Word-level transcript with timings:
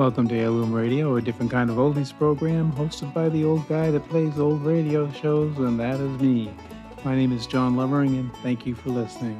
Welcome 0.00 0.28
to 0.28 0.34
Heirloom 0.34 0.72
Radio, 0.72 1.16
a 1.16 1.20
different 1.20 1.50
kind 1.50 1.68
of 1.68 1.76
oldies 1.76 2.16
program 2.16 2.72
hosted 2.72 3.12
by 3.12 3.28
the 3.28 3.44
old 3.44 3.68
guy 3.68 3.90
that 3.90 4.08
plays 4.08 4.38
old 4.38 4.64
radio 4.64 5.12
shows, 5.12 5.58
and 5.58 5.78
that 5.78 6.00
is 6.00 6.22
me. 6.22 6.50
My 7.04 7.14
name 7.14 7.32
is 7.32 7.46
John 7.46 7.76
Lovering, 7.76 8.16
and 8.16 8.34
thank 8.36 8.64
you 8.64 8.74
for 8.74 8.88
listening. 8.88 9.38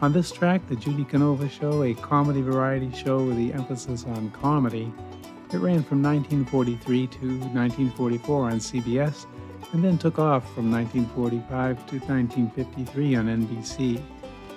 On 0.00 0.12
this 0.12 0.32
track, 0.32 0.66
The 0.66 0.74
Judy 0.74 1.04
Canova 1.04 1.48
Show, 1.48 1.84
a 1.84 1.94
comedy 1.94 2.40
variety 2.40 2.90
show 2.92 3.22
with 3.22 3.36
the 3.36 3.52
emphasis 3.52 4.04
on 4.04 4.32
comedy, 4.32 4.92
it 5.52 5.58
ran 5.58 5.84
from 5.84 6.02
1943 6.02 7.06
to 7.06 7.18
1944 7.26 8.50
on 8.50 8.58
CBS 8.58 9.26
and 9.72 9.84
then 9.84 9.96
took 9.96 10.18
off 10.18 10.42
from 10.56 10.72
1945 10.72 11.86
to 11.86 11.98
1953 12.00 13.14
on 13.14 13.26
NBC. 13.26 14.02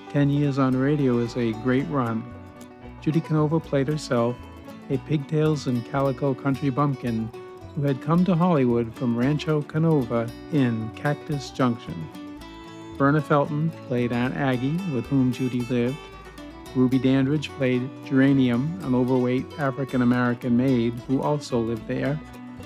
Ten 0.09 0.31
years 0.31 0.57
on 0.57 0.75
radio 0.75 1.19
is 1.19 1.37
a 1.37 1.51
great 1.61 1.87
run. 1.89 2.23
Judy 3.01 3.21
Canova 3.21 3.59
played 3.59 3.87
herself, 3.87 4.35
a 4.91 4.97
pigtails 4.99 5.67
and 5.67 5.85
calico 5.89 6.33
country 6.33 6.69
bumpkin 6.69 7.31
who 7.75 7.83
had 7.83 8.01
come 8.01 8.25
to 8.25 8.35
Hollywood 8.35 8.93
from 8.93 9.17
Rancho 9.17 9.61
Canova 9.61 10.29
in 10.51 10.91
Cactus 10.95 11.49
Junction. 11.51 11.95
Verna 12.97 13.21
Felton 13.21 13.69
played 13.87 14.11
Aunt 14.11 14.35
Aggie, 14.35 14.77
with 14.93 15.05
whom 15.05 15.31
Judy 15.31 15.61
lived. 15.61 15.95
Ruby 16.75 16.99
Dandridge 16.99 17.49
played 17.51 17.89
Geranium, 18.05 18.77
an 18.83 18.93
overweight 18.93 19.45
African 19.57 20.01
American 20.01 20.57
maid 20.57 20.93
who 21.07 21.21
also 21.21 21.59
lived 21.59 21.87
there. 21.87 22.19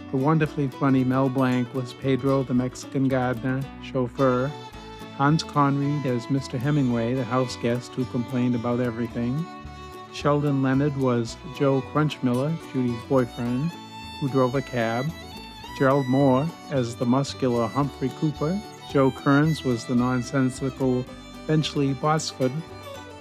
The 0.09 0.17
wonderfully 0.17 0.67
funny 0.67 1.03
Mel 1.03 1.29
Blanc 1.29 1.71
was 1.75 1.93
Pedro, 1.93 2.41
the 2.41 2.55
Mexican 2.55 3.07
gardener, 3.07 3.61
chauffeur. 3.83 4.51
Hans 5.17 5.43
Conried 5.43 6.05
as 6.07 6.25
Mr. 6.25 6.57
Hemingway, 6.57 7.13
the 7.13 7.23
house 7.23 7.55
guest 7.57 7.93
who 7.93 8.03
complained 8.05 8.55
about 8.55 8.79
everything. 8.79 9.45
Sheldon 10.15 10.63
Leonard 10.63 10.95
was 10.95 11.35
Joe 11.57 11.81
Crunchmiller, 11.91 12.57
Judy's 12.71 13.03
boyfriend, 13.09 13.69
who 14.21 14.29
drove 14.29 14.55
a 14.55 14.61
cab. 14.61 15.05
Gerald 15.77 16.05
Mohr 16.05 16.49
as 16.71 16.95
the 16.95 17.05
muscular 17.05 17.67
Humphrey 17.67 18.09
Cooper. 18.21 18.57
Joe 18.89 19.11
Kearns 19.11 19.65
was 19.65 19.83
the 19.83 19.93
nonsensical 19.93 21.05
Benchley 21.47 21.93
Botsford. 21.95 22.53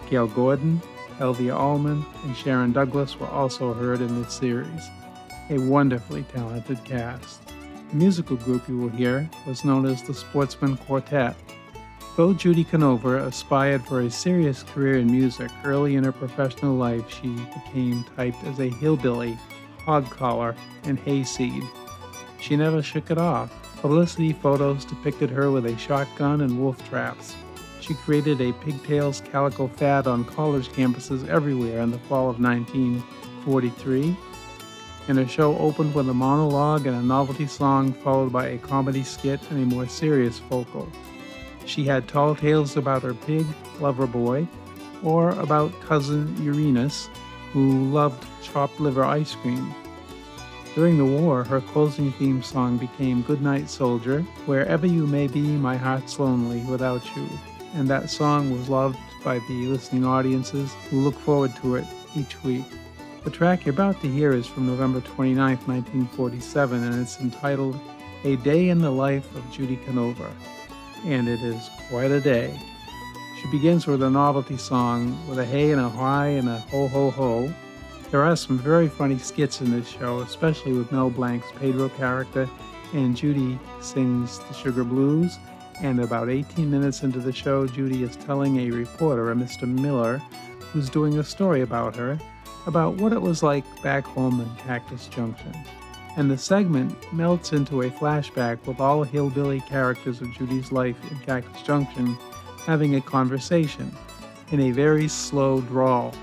Gale 0.09 0.28
Gordon, 0.28 0.81
Elvia 1.19 1.59
Allman, 1.59 2.06
and 2.23 2.36
Sharon 2.36 2.73
Douglas 2.73 3.19
were 3.19 3.27
also 3.27 3.75
heard 3.75 4.01
in 4.01 4.23
this 4.23 4.33
series. 4.33 4.89
A 5.51 5.58
wonderfully 5.58 6.23
talented 6.33 6.84
cast. 6.84 7.45
The 7.91 7.97
musical 7.97 8.36
group 8.36 8.69
you 8.69 8.79
will 8.79 8.89
hear 8.91 9.29
was 9.48 9.64
known 9.64 9.84
as 9.84 10.01
the 10.05 10.14
Sportsman 10.14 10.77
Quartet. 10.77 11.34
Though 12.17 12.33
Judy 12.33 12.62
Canova 12.62 13.27
aspired 13.27 13.84
for 13.84 14.03
a 14.03 14.11
serious 14.11 14.62
career 14.62 14.98
in 14.98 15.11
music, 15.11 15.51
early 15.65 15.97
in 15.97 16.05
her 16.05 16.12
professional 16.12 16.77
life 16.77 17.11
she 17.11 17.34
became 17.53 18.05
typed 18.17 18.45
as 18.45 18.61
a 18.61 18.69
hillbilly, 18.69 19.37
hog 19.84 20.09
collar, 20.11 20.55
and 20.85 20.97
hayseed. 20.97 21.65
She 22.41 22.57
never 22.57 22.83
shook 22.83 23.11
it 23.11 23.19
off. 23.19 23.51
Publicity 23.83 24.33
photos 24.33 24.85
depicted 24.85 25.29
her 25.31 25.51
with 25.51 25.67
a 25.67 25.77
shotgun 25.77 26.42
and 26.42 26.61
wolf 26.61 26.89
traps. 26.89 27.35
She 27.81 27.95
created 27.95 28.41
a 28.41 28.53
pigtails 28.53 29.20
calico 29.33 29.67
fad 29.67 30.07
on 30.07 30.25
college 30.25 30.69
campuses 30.69 31.27
everywhere 31.27 31.81
in 31.81 31.91
the 31.91 31.98
fall 31.98 32.31
of 32.31 32.41
1943, 32.41 34.17
and 35.09 35.19
her 35.19 35.27
show 35.27 35.59
opened 35.59 35.92
with 35.97 36.09
a 36.09 36.15
monologue 36.15 36.87
and 36.87 36.95
a 36.97 37.03
novelty 37.03 37.48
song 37.48 37.92
followed 37.92 38.33
by 38.33 38.47
a 38.47 38.59
comedy 38.59 39.03
skit 39.03 39.41
and 39.51 39.61
a 39.61 39.67
more 39.67 39.89
serious 39.89 40.39
vocal. 40.39 40.89
She 41.67 41.84
had 41.84 42.07
tall 42.07 42.34
tales 42.34 42.77
about 42.77 43.03
her 43.03 43.15
pig, 43.15 43.47
lover 43.81 44.07
boy, 44.07 44.47
or 45.03 45.31
about 45.31 45.79
cousin 45.81 46.37
Uranus, 46.43 47.09
who 47.53 47.85
loved 47.91 48.27
chopped 48.42 48.80
liver 48.80 49.05
ice 49.05 49.35
cream. 49.35 49.74
During 50.74 50.98
the 50.98 51.05
war, 51.05 51.45
her 51.45 51.61
closing 51.61 52.13
theme 52.13 52.42
song 52.42 52.79
became 52.79 53.23
Goodnight 53.23 53.70
Soldier, 53.70 54.23
Wherever 54.47 54.86
You 54.86 55.07
May 55.07 55.29
Be, 55.29 55.41
My 55.41 55.77
Heart's 55.77 56.19
Lonely 56.19 56.61
Without 56.63 57.05
You, 57.17 57.29
and 57.74 57.89
that 57.89 58.11
song 58.11 58.51
was 58.51 58.69
loved 58.69 58.98
by 59.23 59.39
the 59.41 59.67
listening 59.67 60.05
audiences 60.05 60.73
who 60.91 61.01
look 61.01 61.14
forward 61.14 61.55
to 61.63 61.77
it 61.77 61.86
each 62.17 62.42
week. 62.42 62.64
The 63.23 63.30
track 63.30 63.64
you're 63.64 63.73
about 63.73 64.03
to 64.03 64.11
hear 64.11 64.33
is 64.33 64.47
from 64.47 64.67
November 64.67 65.01
29, 65.01 65.36
1947, 65.39 66.83
and 66.83 67.01
it's 67.01 67.20
entitled 67.20 67.80
A 68.24 68.36
Day 68.36 68.69
in 68.69 68.80
the 68.80 68.91
Life 68.91 69.35
of 69.35 69.51
Judy 69.51 69.77
Canova 69.77 70.30
and 71.05 71.29
it 71.29 71.42
is 71.42 71.70
quite 71.89 72.11
a 72.11 72.20
day. 72.20 72.59
She 73.41 73.51
begins 73.51 73.87
with 73.87 74.03
a 74.03 74.11
novelty 74.11 74.57
song 74.57 75.17
with 75.29 75.39
a 75.39 75.45
hey 75.45 75.70
and 75.70 75.81
a 75.81 75.89
hi 75.89 76.29
and 76.29 76.48
a 76.48 76.59
ho 76.59 76.89
ho 76.89 77.11
ho. 77.11 77.53
There 78.11 78.23
are 78.23 78.37
some 78.37 78.59
very 78.59 78.89
funny 78.89 79.19
skits 79.19 79.61
in 79.61 79.70
this 79.70 79.89
show, 79.89 80.20
especially 80.20 80.73
with 80.73 80.92
Mel 80.92 81.11
Blanc's 81.11 81.51
Pedro 81.59 81.89
character, 81.91 82.48
and 82.92 83.17
Judy 83.17 83.59
sings 83.81 84.39
the 84.39 84.55
Sugar 84.55 84.85
Blues. 84.85 85.39
And 85.81 86.01
about 86.01 86.31
18 86.31 86.70
minutes 86.70 87.03
into 87.03 87.19
the 87.19 87.33
show, 87.33 87.67
Judy 87.67 88.05
is 88.05 88.17
telling 88.17 88.59
a 88.59 88.71
reporter, 88.71 89.33
a 89.33 89.35
Mr. 89.35 89.67
Miller, 89.67 90.23
who's 90.73 90.89
doing 90.89 91.19
a 91.19 91.25
story 91.25 91.63
about 91.63 91.97
her, 91.97 92.19
about 92.67 92.95
what 92.95 93.13
it 93.13 93.21
was 93.21 93.42
like 93.42 93.65
back 93.83 94.05
home 94.05 94.41
in 94.41 94.57
Cactus 94.65 95.09
Junction 95.09 95.53
and 96.17 96.30
the 96.30 96.39
segment 96.39 97.13
melts 97.13 97.52
into 97.52 97.83
a 97.83 97.91
flashback 97.91 98.64
with 98.67 98.80
all 98.80 99.02
hillbilly 99.02 99.61
characters 99.63 100.20
of 100.20 100.33
Judy's 100.33 100.70
life 100.70 100.97
in 101.11 101.19
Cactus 101.19 101.63
Junction 101.63 102.17
having 102.67 102.95
a 102.95 103.01
conversation 103.01 103.95
in 104.53 104.61
a 104.61 104.70
very 104.70 105.08
slow 105.08 105.61
drawl. 105.63 106.14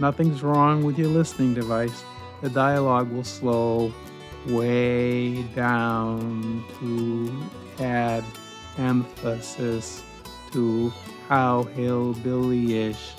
Nothing's 0.00 0.42
wrong 0.42 0.82
with 0.82 0.98
your 0.98 1.08
listening 1.08 1.54
device. 1.54 2.02
The 2.40 2.50
dialogue 2.50 3.10
will 3.12 3.24
slow 3.24 3.92
way 4.46 5.42
down 5.54 6.64
to 6.80 7.82
add 7.82 8.24
emphasis 8.78 10.02
to 10.52 10.92
how 11.28 11.64
hillbilly-ish 11.74 13.14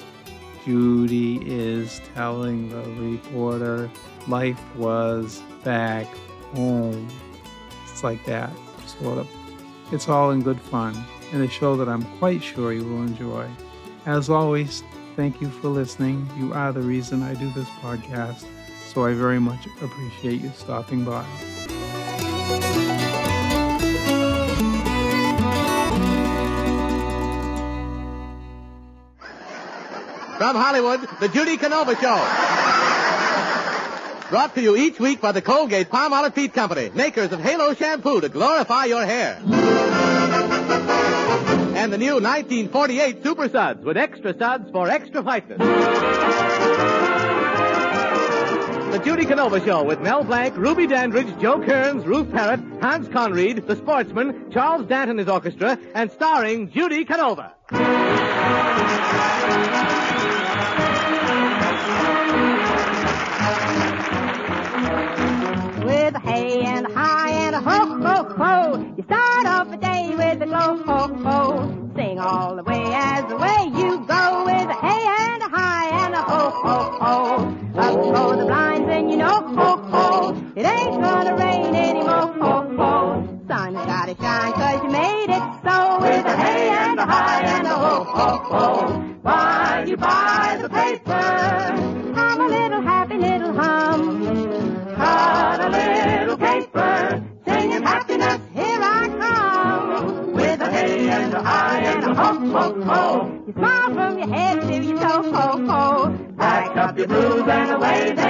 Judy 0.65 1.39
is 1.45 2.01
telling 2.13 2.69
the 2.69 2.81
reporter 3.01 3.89
life 4.27 4.59
was 4.75 5.41
back 5.63 6.07
home. 6.53 7.07
It's 7.89 8.03
like 8.03 8.23
that, 8.25 8.51
sort 8.85 9.19
of. 9.19 9.27
It's 9.91 10.09
all 10.09 10.31
in 10.31 10.41
good 10.41 10.59
fun, 10.59 10.95
and 11.31 11.43
a 11.43 11.47
show 11.47 11.75
that 11.77 11.87
I'm 11.87 12.03
quite 12.17 12.43
sure 12.43 12.73
you 12.73 12.83
will 12.83 13.03
enjoy. 13.03 13.47
As 14.05 14.29
always, 14.29 14.83
thank 15.15 15.41
you 15.41 15.49
for 15.49 15.69
listening. 15.69 16.27
You 16.37 16.53
are 16.53 16.71
the 16.71 16.81
reason 16.81 17.23
I 17.23 17.33
do 17.33 17.49
this 17.51 17.69
podcast, 17.81 18.45
so 18.87 19.05
I 19.05 19.13
very 19.13 19.39
much 19.39 19.65
appreciate 19.81 20.41
you 20.41 20.51
stopping 20.55 21.03
by. 21.03 21.25
From 30.37 30.57
Hollywood, 30.57 31.07
The 31.21 31.29
Judy 31.29 31.57
Canova 31.57 31.95
Show. 31.95 32.64
Brought 34.29 34.55
to 34.55 34.61
you 34.61 34.75
each 34.75 34.99
week 34.99 35.21
by 35.21 35.31
the 35.31 35.41
Colgate 35.41 35.89
Palmolive 35.89 36.33
Peet 36.33 36.51
Company, 36.53 36.89
makers 36.95 37.31
of 37.31 37.39
Halo 37.39 37.75
shampoo 37.75 38.21
to 38.21 38.29
glorify 38.29 38.85
your 38.85 39.05
hair. 39.05 39.39
And 41.75 41.93
the 41.93 41.97
new 41.99 42.15
1948 42.15 43.21
Super 43.21 43.47
Suds 43.49 43.85
with 43.85 43.97
extra 43.97 44.35
suds 44.35 44.71
for 44.71 44.89
extra 44.89 45.21
whiteness. 45.21 45.59
The 48.91 49.01
Judy 49.05 49.25
Canova 49.25 49.63
Show 49.63 49.83
with 49.83 49.99
Mel 49.99 50.23
Blanc, 50.23 50.57
Ruby 50.57 50.87
Dandridge, 50.87 51.39
Joe 51.39 51.63
Kearns, 51.63 52.03
Ruth 52.05 52.31
Parrott, 52.31 52.61
Hans 52.81 53.07
Conried, 53.09 53.67
The 53.67 53.75
Sportsman, 53.75 54.51
Charles 54.51 54.87
Dant 54.87 55.19
his 55.19 55.27
orchestra, 55.27 55.77
and 55.93 56.11
starring 56.11 56.71
Judy 56.71 57.05
Canova. 57.05 57.53
A 66.15 66.19
hey 66.19 66.61
and 66.63 66.85
a 66.85 66.93
hi 66.93 67.29
and 67.29 67.55
ho, 67.55 67.85
ho, 67.99 68.23
ho. 68.37 68.93
You 68.95 69.03
start 69.03 69.45
off 69.47 69.69
the 69.69 69.77
day 69.77 70.15
with 70.15 70.41
a 70.41 70.45
glow, 70.45 70.77
ho, 70.85 71.13
ho. 71.23 71.91
Sing 71.95 72.19
all 72.19 72.55
the 72.55 72.63
way 72.63 72.83
as 72.93 73.27
the 73.27 73.35
way 73.35 73.59
you 73.75 73.97
go 74.07 74.45
with 74.45 74.69
a 74.69 74.77
hey 74.79 75.05
and 75.19 75.43
a 75.43 75.49
hi 75.49 76.05
and 76.05 76.13
a 76.15 76.21
ho, 76.21 76.49
ho, 76.63 76.77
ho. 77.01 77.79
Up 77.79 77.95
go 78.15 78.35
the 78.37 78.45
blinds 78.45 78.89
and 78.89 79.11
you 79.11 79.17
know, 79.17 79.41
ho, 79.57 79.77
ho. 79.91 80.51
It 80.55 80.65
ain't 80.65 81.01
gonna 81.01 81.35
rain 81.35 81.75
anymore, 81.75 82.33
ho, 82.39 82.75
ho. 82.77 83.39
Sun's 83.49 83.85
gotta 83.85 84.15
shine 84.15 84.53
cause 84.53 84.83
you 84.83 84.89
made 84.89 85.29
it 85.29 85.43
so 85.65 85.99
with 85.99 86.25
a 86.25 86.37
hey 86.37 86.69
and 86.69 86.99
a 86.99 87.05
hi 87.05 87.41
and 87.41 87.67
a 87.67 87.75
ho, 87.75 88.03
ho, 88.05 88.37
ho. 88.37 89.04
You 103.47 103.53
smile 103.53 103.93
from 103.93 104.17
your 104.17 104.27
head 104.27 104.61
to 104.61 104.83
your 104.83 104.97
toe, 104.99 105.31
ho, 105.31 105.65
ho. 105.67 106.17
Pack 106.35 106.75
up 106.77 106.97
your 106.97 107.07
blues 107.07 107.43
and 107.47 107.71
away 107.71 108.24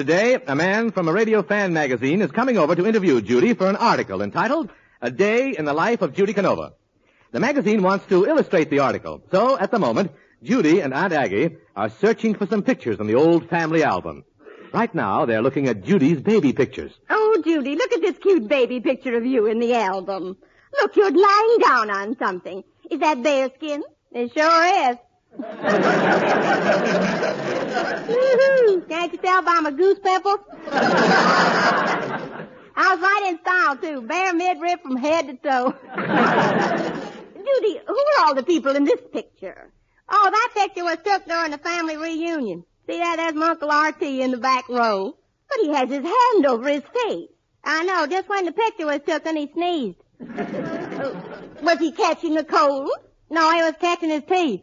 today, 0.00 0.38
a 0.46 0.56
man 0.56 0.90
from 0.90 1.08
a 1.08 1.12
Radio 1.12 1.42
Fan 1.42 1.74
magazine 1.74 2.22
is 2.22 2.30
coming 2.30 2.56
over 2.56 2.74
to 2.74 2.86
interview 2.86 3.20
Judy 3.20 3.52
for 3.52 3.68
an 3.68 3.76
article 3.76 4.22
entitled 4.22 4.70
A 5.02 5.10
Day 5.10 5.54
in 5.58 5.66
the 5.66 5.74
Life 5.74 6.00
of 6.00 6.14
Judy 6.14 6.32
Canova. 6.32 6.72
The 7.32 7.40
magazine 7.40 7.82
wants 7.82 8.06
to 8.06 8.24
illustrate 8.24 8.70
the 8.70 8.78
article, 8.78 9.20
so 9.30 9.58
at 9.58 9.70
the 9.70 9.78
moment, 9.78 10.12
Judy 10.42 10.80
and 10.80 10.94
Aunt 10.94 11.12
Aggie 11.12 11.58
are 11.76 11.90
searching 11.90 12.34
for 12.34 12.46
some 12.46 12.62
pictures 12.62 12.98
in 12.98 13.08
the 13.08 13.14
old 13.14 13.50
family 13.50 13.84
album. 13.84 14.24
Right 14.72 14.94
now, 14.94 15.26
they're 15.26 15.42
looking 15.42 15.68
at 15.68 15.84
Judy's 15.84 16.22
baby 16.22 16.54
pictures. 16.54 16.92
Oh, 17.10 17.42
Judy, 17.44 17.76
look 17.76 17.92
at 17.92 18.00
this 18.00 18.16
cute 18.16 18.48
baby 18.48 18.80
picture 18.80 19.14
of 19.18 19.26
you 19.26 19.44
in 19.44 19.58
the 19.58 19.74
album. 19.74 20.38
Look, 20.80 20.96
you're 20.96 21.10
lying 21.10 21.58
down 21.62 21.90
on 21.90 22.16
something. 22.18 22.64
Is 22.90 23.00
that 23.00 23.22
bear 23.22 23.50
skin? 23.54 23.82
It 24.12 24.32
sure 24.32 24.92
is. 24.92 24.96
Can't 29.00 29.12
you 29.14 29.18
tell 29.18 29.40
by 29.40 29.60
my 29.60 29.70
goose 29.70 29.98
pimples? 29.98 30.40
I 30.70 32.44
was 32.76 33.00
right 33.00 33.28
in 33.30 33.38
style, 33.38 33.76
too. 33.78 34.02
Bare 34.02 34.34
midriff 34.34 34.82
from 34.82 34.96
head 34.96 35.26
to 35.26 35.36
toe. 35.36 35.74
Judy, 37.34 37.80
who 37.86 37.96
are 37.96 38.26
all 38.26 38.34
the 38.34 38.42
people 38.42 38.76
in 38.76 38.84
this 38.84 39.00
picture? 39.10 39.72
Oh, 40.06 40.30
that 40.30 40.50
picture 40.52 40.84
was 40.84 40.98
took 41.02 41.24
during 41.24 41.50
the 41.50 41.56
family 41.56 41.96
reunion. 41.96 42.64
See 42.86 42.98
that? 42.98 43.16
There's 43.16 43.32
my 43.32 43.52
Uncle 43.52 43.70
RT 43.70 44.02
in 44.02 44.32
the 44.32 44.36
back 44.36 44.68
row. 44.68 45.16
But 45.48 45.60
he 45.62 45.72
has 45.72 45.88
his 45.88 46.04
hand 46.04 46.44
over 46.44 46.68
his 46.68 46.82
face. 46.82 47.30
I 47.64 47.84
know, 47.84 48.06
just 48.06 48.28
when 48.28 48.44
the 48.44 48.52
picture 48.52 48.84
was 48.84 49.00
taken, 49.06 49.34
he 49.34 49.50
sneezed. 49.50 49.96
was 51.62 51.78
he 51.78 51.92
catching 51.92 52.36
a 52.36 52.44
cold? 52.44 52.90
No, 53.30 53.50
he 53.50 53.62
was 53.62 53.76
catching 53.80 54.10
his 54.10 54.24
teeth. 54.28 54.60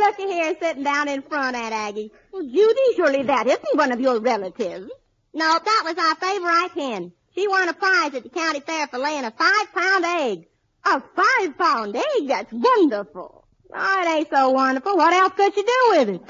Looky 0.00 0.32
here, 0.32 0.54
sitting 0.60 0.82
down 0.82 1.08
in 1.08 1.22
front, 1.22 1.56
Aunt 1.56 1.74
Aggie. 1.74 2.10
Well, 2.32 2.42
Judy, 2.42 2.94
surely 2.96 3.22
that 3.24 3.46
isn't 3.46 3.76
one 3.76 3.92
of 3.92 4.00
your 4.00 4.20
relatives. 4.20 4.90
No, 5.32 5.58
that 5.64 5.82
was 5.84 5.96
our 5.96 6.14
favorite 6.16 6.72
hen. 6.74 7.12
She 7.34 7.46
won 7.46 7.68
a 7.68 7.74
prize 7.74 8.14
at 8.14 8.24
the 8.24 8.28
county 8.30 8.60
fair 8.60 8.86
for 8.88 8.98
laying 8.98 9.24
a 9.24 9.30
five-pound 9.30 10.04
egg. 10.04 10.46
A 10.84 11.00
five-pound 11.00 11.96
egg? 11.96 12.26
That's 12.26 12.52
wonderful. 12.52 13.44
Oh, 13.72 14.02
it 14.02 14.08
ain't 14.08 14.28
so 14.30 14.50
wonderful. 14.50 14.96
What 14.96 15.12
else 15.12 15.32
could 15.36 15.56
you 15.56 15.62
do 15.62 15.90
with 15.90 16.08
it? 16.08 16.20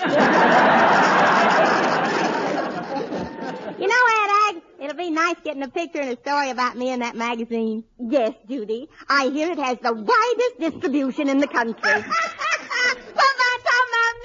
you 3.81 3.87
know, 3.87 3.94
Aunt 4.12 4.56
Ag, 4.56 4.62
it'll 4.81 4.96
be 4.96 5.11
nice 5.11 5.37
getting 5.43 5.62
a 5.62 5.69
picture 5.69 6.00
and 6.00 6.11
a 6.11 6.20
story 6.20 6.50
about 6.50 6.76
me 6.76 6.90
in 6.90 7.00
that 7.00 7.17
magazine. 7.17 7.84
Yes, 7.99 8.34
Judy. 8.46 8.90
I 9.08 9.28
hear 9.28 9.50
it 9.50 9.58
has 9.58 9.78
the 9.82 9.94
widest 9.94 10.58
distribution 10.61 11.31
in 11.31 11.38
the 11.38 11.46
country. 11.46 11.81
what 11.81 12.05
about 12.05 13.61
talking 13.64 13.88
about 13.88 14.17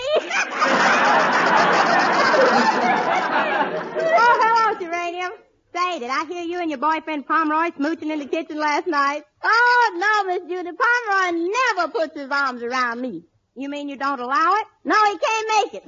me? 2.19 2.24
Oh, 3.97 4.33
hello, 4.41 4.79
Geranium. 4.79 5.31
Say, 5.73 5.99
did 5.99 6.09
I 6.09 6.25
hear 6.25 6.43
you 6.43 6.59
and 6.59 6.69
your 6.69 6.79
boyfriend 6.79 7.27
Pomeroy 7.27 7.71
smooching 7.71 8.11
in 8.11 8.19
the 8.19 8.25
kitchen 8.25 8.57
last 8.57 8.87
night? 8.87 9.23
Oh, 9.43 9.91
no, 9.97 10.23
Miss 10.33 10.41
Judy. 10.49 10.71
Pomeroy 10.71 11.49
never 11.77 11.91
puts 11.91 12.15
his 12.17 12.29
arms 12.31 12.63
around 12.63 13.01
me. 13.01 13.23
You 13.55 13.69
mean 13.69 13.87
you 13.87 13.95
don't 13.95 14.19
allow 14.19 14.55
it? 14.55 14.67
No, 14.83 14.95
he 15.05 15.17
can't 15.17 15.47
make 15.63 15.73
it. 15.75 15.85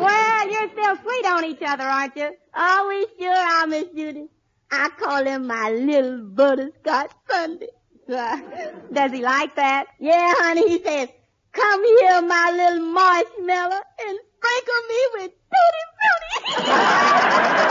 well, 0.00 0.50
you're 0.50 0.70
still 0.70 0.96
sweet 1.02 1.26
on 1.26 1.44
each 1.44 1.62
other, 1.64 1.84
aren't 1.84 2.16
you? 2.16 2.30
Oh, 2.54 2.86
we 2.88 3.06
sure 3.18 3.32
are, 3.32 3.66
Miss 3.68 3.84
Judy. 3.94 4.28
I 4.72 4.88
call 4.98 5.24
him 5.24 5.46
my 5.46 5.70
little 5.70 6.18
butterscotch 6.18 7.12
Sunday. 7.30 7.68
Uh, 8.08 8.36
does 8.92 9.12
he 9.12 9.22
like 9.22 9.56
that? 9.56 9.86
Yeah, 9.98 10.32
honey, 10.36 10.68
he 10.68 10.82
says, 10.82 11.08
Come 11.52 11.84
here, 11.84 12.22
my 12.22 12.50
little 12.52 12.86
marshmallow, 12.92 13.80
and 14.06 14.18
sprinkle 14.36 14.82
me 14.88 15.00
with 15.14 15.30
tutti 15.50 15.84
frutti. 15.96 17.64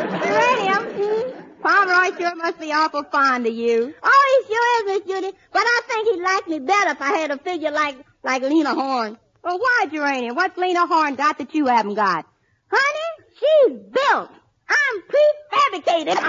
Uranium, 0.00 1.32
Pomeroy 1.62 2.18
sure 2.18 2.34
must 2.36 2.58
be 2.58 2.72
awful 2.72 3.04
fond 3.04 3.46
of 3.46 3.54
you. 3.54 3.94
Oh, 4.02 4.42
he 4.48 4.54
sure 4.54 4.78
is, 4.78 4.84
Miss 4.86 5.14
Judy. 5.14 5.36
But 5.52 5.62
I 5.62 5.80
think 5.86 6.08
he'd 6.08 6.22
like 6.22 6.48
me 6.48 6.58
better 6.58 6.90
if 6.90 7.00
I 7.00 7.12
had 7.18 7.30
a 7.30 7.38
figure 7.38 7.70
like, 7.70 7.96
like 8.22 8.42
Lena 8.42 8.74
Horne. 8.74 9.18
Well, 9.42 9.58
why, 9.58 9.86
Geranium? 9.90 10.34
What's 10.36 10.56
Lena 10.58 10.86
Horne 10.86 11.14
got 11.14 11.38
that 11.38 11.54
you 11.54 11.66
haven't 11.66 11.94
got? 11.94 12.26
Honey, 12.70 13.24
she's 13.38 13.78
built. 13.78 14.30
I'm 14.70 15.02
prefabricated. 15.10 16.16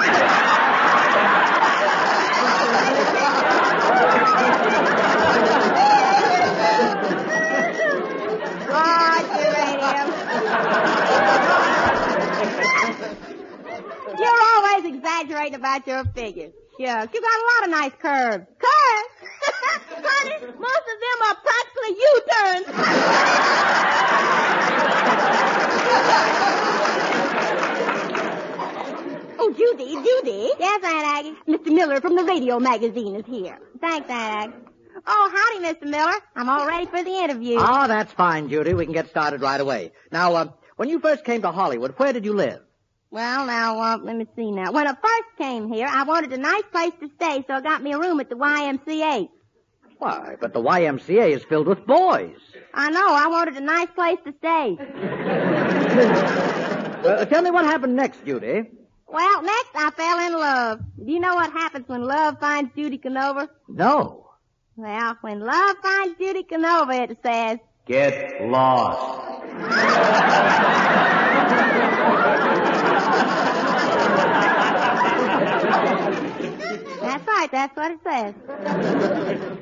You're 14.20 14.42
always 14.56 14.86
exaggerating 14.86 15.56
about 15.56 15.88
your 15.88 16.04
figures. 16.06 16.54
Yeah, 16.78 17.04
you 17.04 17.22
got 17.22 17.22
a 17.22 17.44
lot 17.44 17.64
of 17.64 17.70
nice 17.70 17.94
curves. 18.02 18.46
Curves? 18.60 19.10
Honey, 20.04 20.36
most 20.60 20.88
of 20.90 21.00
them 21.02 21.22
are 21.28 21.36
practically 21.44 21.92
U-turns. 21.98 22.68
oh, 29.42 29.54
Judy, 29.54 29.94
Judy. 29.94 30.52
Yes, 30.60 30.84
Aunt 30.84 31.06
Aggie. 31.06 31.36
Mr. 31.48 31.74
Miller 31.74 32.00
from 32.00 32.16
the 32.16 32.24
radio 32.24 32.60
magazine 32.60 33.16
is 33.16 33.26
here. 33.26 33.58
Thanks, 33.80 34.10
Aunt 34.10 34.54
Aggie. 34.54 34.66
Oh, 35.08 35.32
howdy, 35.34 35.66
Mr. 35.66 35.90
Miller. 35.90 36.14
I'm 36.36 36.50
all 36.50 36.68
ready 36.68 36.86
for 36.86 37.04
the 37.04 37.12
interview. 37.12 37.58
Oh, 37.60 37.88
that's 37.88 38.12
fine, 38.14 38.50
Judy. 38.50 38.74
We 38.74 38.86
can 38.86 38.94
get 38.94 39.10
started 39.10 39.42
right 39.42 39.60
away. 39.60 39.92
Now, 40.12 40.36
uh, 40.36 40.48
when 40.76 40.90
you 40.90 41.00
first 41.00 41.26
came 41.26 41.42
to 41.42 41.52
Hollywood, 41.52 41.94
where 41.98 42.14
did 42.14 42.26
you 42.26 42.34
live? 42.34 42.62
Well, 43.10 43.46
now, 43.46 43.80
uh, 43.80 43.98
let 43.98 44.16
me 44.16 44.26
see 44.36 44.52
now. 44.52 44.72
When 44.72 44.88
I 44.88 44.94
first 44.94 45.38
came 45.38 45.72
here, 45.72 45.88
I 45.88 46.04
wanted 46.04 46.32
a 46.34 46.38
nice 46.38 46.64
place 46.72 46.94
to 47.02 47.10
stay, 47.16 47.44
so 47.48 47.56
I 47.56 47.62
got 47.62 47.84
me 47.84 47.94
a 47.94 48.00
room 48.00 48.20
at 48.20 48.30
the 48.30 48.36
YMCA. 48.36 49.28
Why, 49.98 50.36
but 50.40 50.54
the 50.54 50.62
YMCA 50.62 51.32
is 51.32 51.44
filled 51.44 51.68
with 51.68 51.86
boys. 51.86 52.38
I 52.74 52.90
know. 52.90 53.14
I 53.14 53.28
wanted 53.28 53.56
a 53.58 53.62
nice 53.62 53.90
place 53.94 54.18
to 54.26 54.34
stay. 54.40 54.78
well, 57.04 57.26
tell 57.26 57.42
me 57.42 57.52
what 57.52 57.66
happened 57.66 57.96
next, 57.96 58.26
Judy. 58.26 58.64
Well, 59.12 59.42
next 59.42 59.72
I 59.76 59.92
fell 59.92 60.20
in 60.28 60.34
love. 60.34 60.80
Do 61.06 61.12
you 61.12 61.20
know 61.20 61.36
what 61.36 61.52
happens 61.52 61.88
when 61.90 62.02
love 62.04 62.40
finds 62.40 62.74
Judy 62.76 62.98
Canova? 62.98 63.50
No. 63.68 64.30
Well, 64.78 65.18
when 65.20 65.42
love 65.42 65.76
finds 65.84 66.18
Judy 66.18 66.44
Canova, 66.44 66.94
it 66.94 67.18
says, 67.22 67.60
Get 67.86 68.42
lost. 68.48 69.42
That's 77.52 77.76
what 77.76 77.92
it 77.92 78.00
says. 78.04 78.34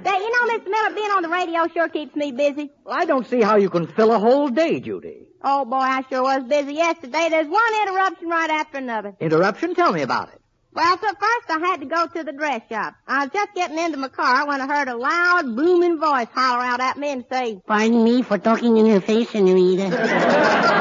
Say, 0.05 0.17
you 0.17 0.31
know, 0.31 0.53
Mr. 0.53 0.69
Miller, 0.69 0.95
being 0.95 1.11
on 1.11 1.21
the 1.23 1.29
radio 1.29 1.67
sure 1.73 1.89
keeps 1.89 2.15
me 2.15 2.31
busy. 2.31 2.69
Well, 2.85 2.95
I 2.97 3.05
don't 3.05 3.27
see 3.27 3.41
how 3.41 3.55
you 3.57 3.69
can 3.69 3.87
fill 3.87 4.11
a 4.13 4.19
whole 4.19 4.47
day, 4.49 4.79
Judy. 4.79 5.25
Oh, 5.43 5.65
boy, 5.65 5.77
I 5.77 6.03
sure 6.09 6.21
was 6.21 6.43
busy 6.43 6.73
yesterday. 6.73 7.27
There's 7.29 7.47
one 7.47 7.73
interruption 7.83 8.27
right 8.29 8.49
after 8.49 8.77
another. 8.77 9.15
Interruption? 9.19 9.73
Tell 9.73 9.91
me 9.91 10.01
about 10.03 10.29
it. 10.29 10.39
Well, 10.71 10.97
so 10.99 11.07
first 11.07 11.49
I 11.49 11.59
had 11.65 11.79
to 11.79 11.87
go 11.87 12.05
to 12.07 12.23
the 12.23 12.31
dress 12.31 12.61
shop. 12.69 12.93
I 13.07 13.23
was 13.25 13.33
just 13.33 13.55
getting 13.55 13.79
into 13.79 13.97
my 13.97 14.09
car 14.09 14.45
when 14.47 14.61
I 14.61 14.67
heard 14.67 14.87
a 14.87 14.95
loud, 14.95 15.55
booming 15.55 15.99
voice 15.99 16.27
holler 16.33 16.63
out 16.63 16.79
at 16.79 16.97
me 16.97 17.11
and 17.11 17.25
say, 17.31 17.59
Pardon 17.65 18.03
me 18.03 18.21
for 18.21 18.37
talking 18.37 18.77
in 18.77 18.85
your 18.85 19.01
face, 19.01 19.29
senorita. 19.31 19.89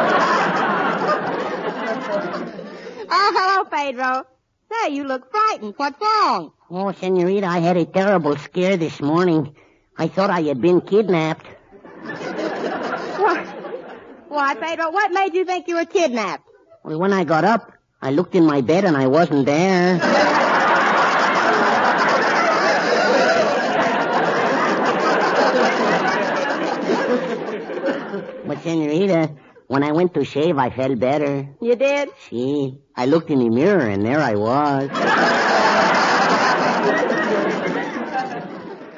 Oh, 3.11 3.33
hello, 3.35 3.65
Pedro. 3.71 4.25
Say, 4.71 4.95
you 4.95 5.05
look 5.05 5.31
frightened. 5.31 5.75
What's 5.77 5.99
wrong? 6.01 6.53
Oh, 6.71 6.93
senorita, 6.93 7.47
I 7.47 7.59
had 7.61 7.79
a 7.79 7.87
terrible 7.87 8.37
scare 8.37 8.77
this 8.77 9.01
morning. 9.01 9.55
I 9.97 10.09
thought 10.09 10.29
I 10.29 10.43
had 10.43 10.61
been 10.61 10.83
kidnapped. 10.83 11.47
What? 12.07 13.47
Why, 14.29 14.55
Pedro, 14.55 14.91
what 14.91 15.11
made 15.11 15.33
you 15.35 15.47
think 15.47 15.69
you 15.69 15.77
were 15.77 15.87
kidnapped? 15.87 16.47
Well, 16.85 16.99
when 16.99 17.15
I 17.15 17.25
got 17.25 17.45
up, 17.45 17.73
I 18.03 18.11
looked 18.11 18.35
in 18.35 18.45
my 18.45 18.61
bed 18.61 18.85
and 18.85 18.97
I 18.97 19.07
wasn't 19.07 19.47
there. 19.47 19.99
but, 28.47 28.63
senorita, 28.63 29.31
when 29.69 29.83
I 29.85 29.93
went 29.93 30.15
to 30.15 30.25
shave, 30.25 30.57
I 30.59 30.71
felt 30.71 30.99
better. 30.99 31.47
You 31.61 31.77
did? 31.77 32.09
See, 32.29 32.79
I 32.97 33.05
looked 33.07 33.31
in 33.31 33.39
the 33.39 33.51
mirror 33.51 33.87
and 33.87 34.05
there 34.05 34.19
I 34.21 34.35
was. 34.35 34.89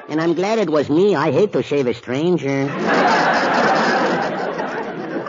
and 0.09 0.21
I'm 0.21 0.33
glad 0.33 0.59
it 0.59 0.69
was 0.69 0.89
me. 0.89 1.13
I 1.15 1.31
hate 1.31 1.51
to 1.53 1.61
shave 1.61 1.87
a 1.87 1.93
stranger. 1.93 2.67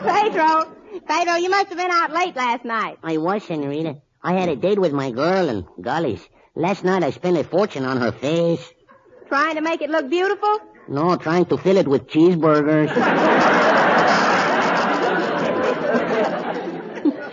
Pedro, 0.04 0.72
Pedro, 1.06 1.34
you 1.34 1.50
must 1.50 1.68
have 1.68 1.78
been 1.78 1.90
out 1.90 2.12
late 2.12 2.36
last 2.36 2.64
night. 2.64 2.98
I 3.02 3.16
was, 3.18 3.42
Senorita. 3.42 4.00
I 4.22 4.34
had 4.34 4.48
a 4.48 4.54
date 4.54 4.78
with 4.78 4.92
my 4.92 5.10
girl, 5.10 5.48
and 5.48 5.66
gollies, 5.80 6.20
last 6.54 6.84
night 6.84 7.02
I 7.02 7.10
spent 7.10 7.36
a 7.36 7.42
fortune 7.42 7.84
on 7.84 8.00
her 8.00 8.12
face. 8.12 8.72
Trying 9.26 9.56
to 9.56 9.60
make 9.60 9.82
it 9.82 9.90
look 9.90 10.08
beautiful? 10.08 10.58
No, 10.88 11.16
trying 11.16 11.46
to 11.46 11.58
fill 11.58 11.76
it 11.76 11.88
with 11.88 12.06
cheeseburgers. 12.06 12.90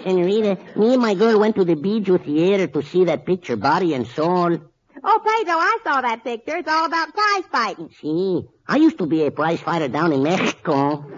Senorita, 0.09 0.57
me 0.75 0.93
and 0.93 1.01
my 1.01 1.13
girl 1.13 1.39
went 1.39 1.55
to 1.55 1.63
the 1.63 1.75
Bijou 1.75 2.17
Theater 2.17 2.65
to 2.65 2.81
see 2.81 3.05
that 3.05 3.27
picture, 3.27 3.55
Body 3.55 3.93
and 3.93 4.07
Soul. 4.07 4.57
Oh, 5.03 5.21
Pedro, 5.23 5.53
I 5.53 5.77
saw 5.83 6.01
that 6.01 6.23
picture. 6.23 6.57
It's 6.57 6.67
all 6.67 6.85
about 6.85 7.13
prize 7.13 7.43
fighting. 7.51 7.91
See, 8.01 8.43
I 8.67 8.77
used 8.77 8.97
to 8.97 9.05
be 9.05 9.27
a 9.27 9.31
prize 9.31 9.61
fighter 9.61 9.87
down 9.87 10.11
in 10.11 10.23
Mexico. 10.23 11.03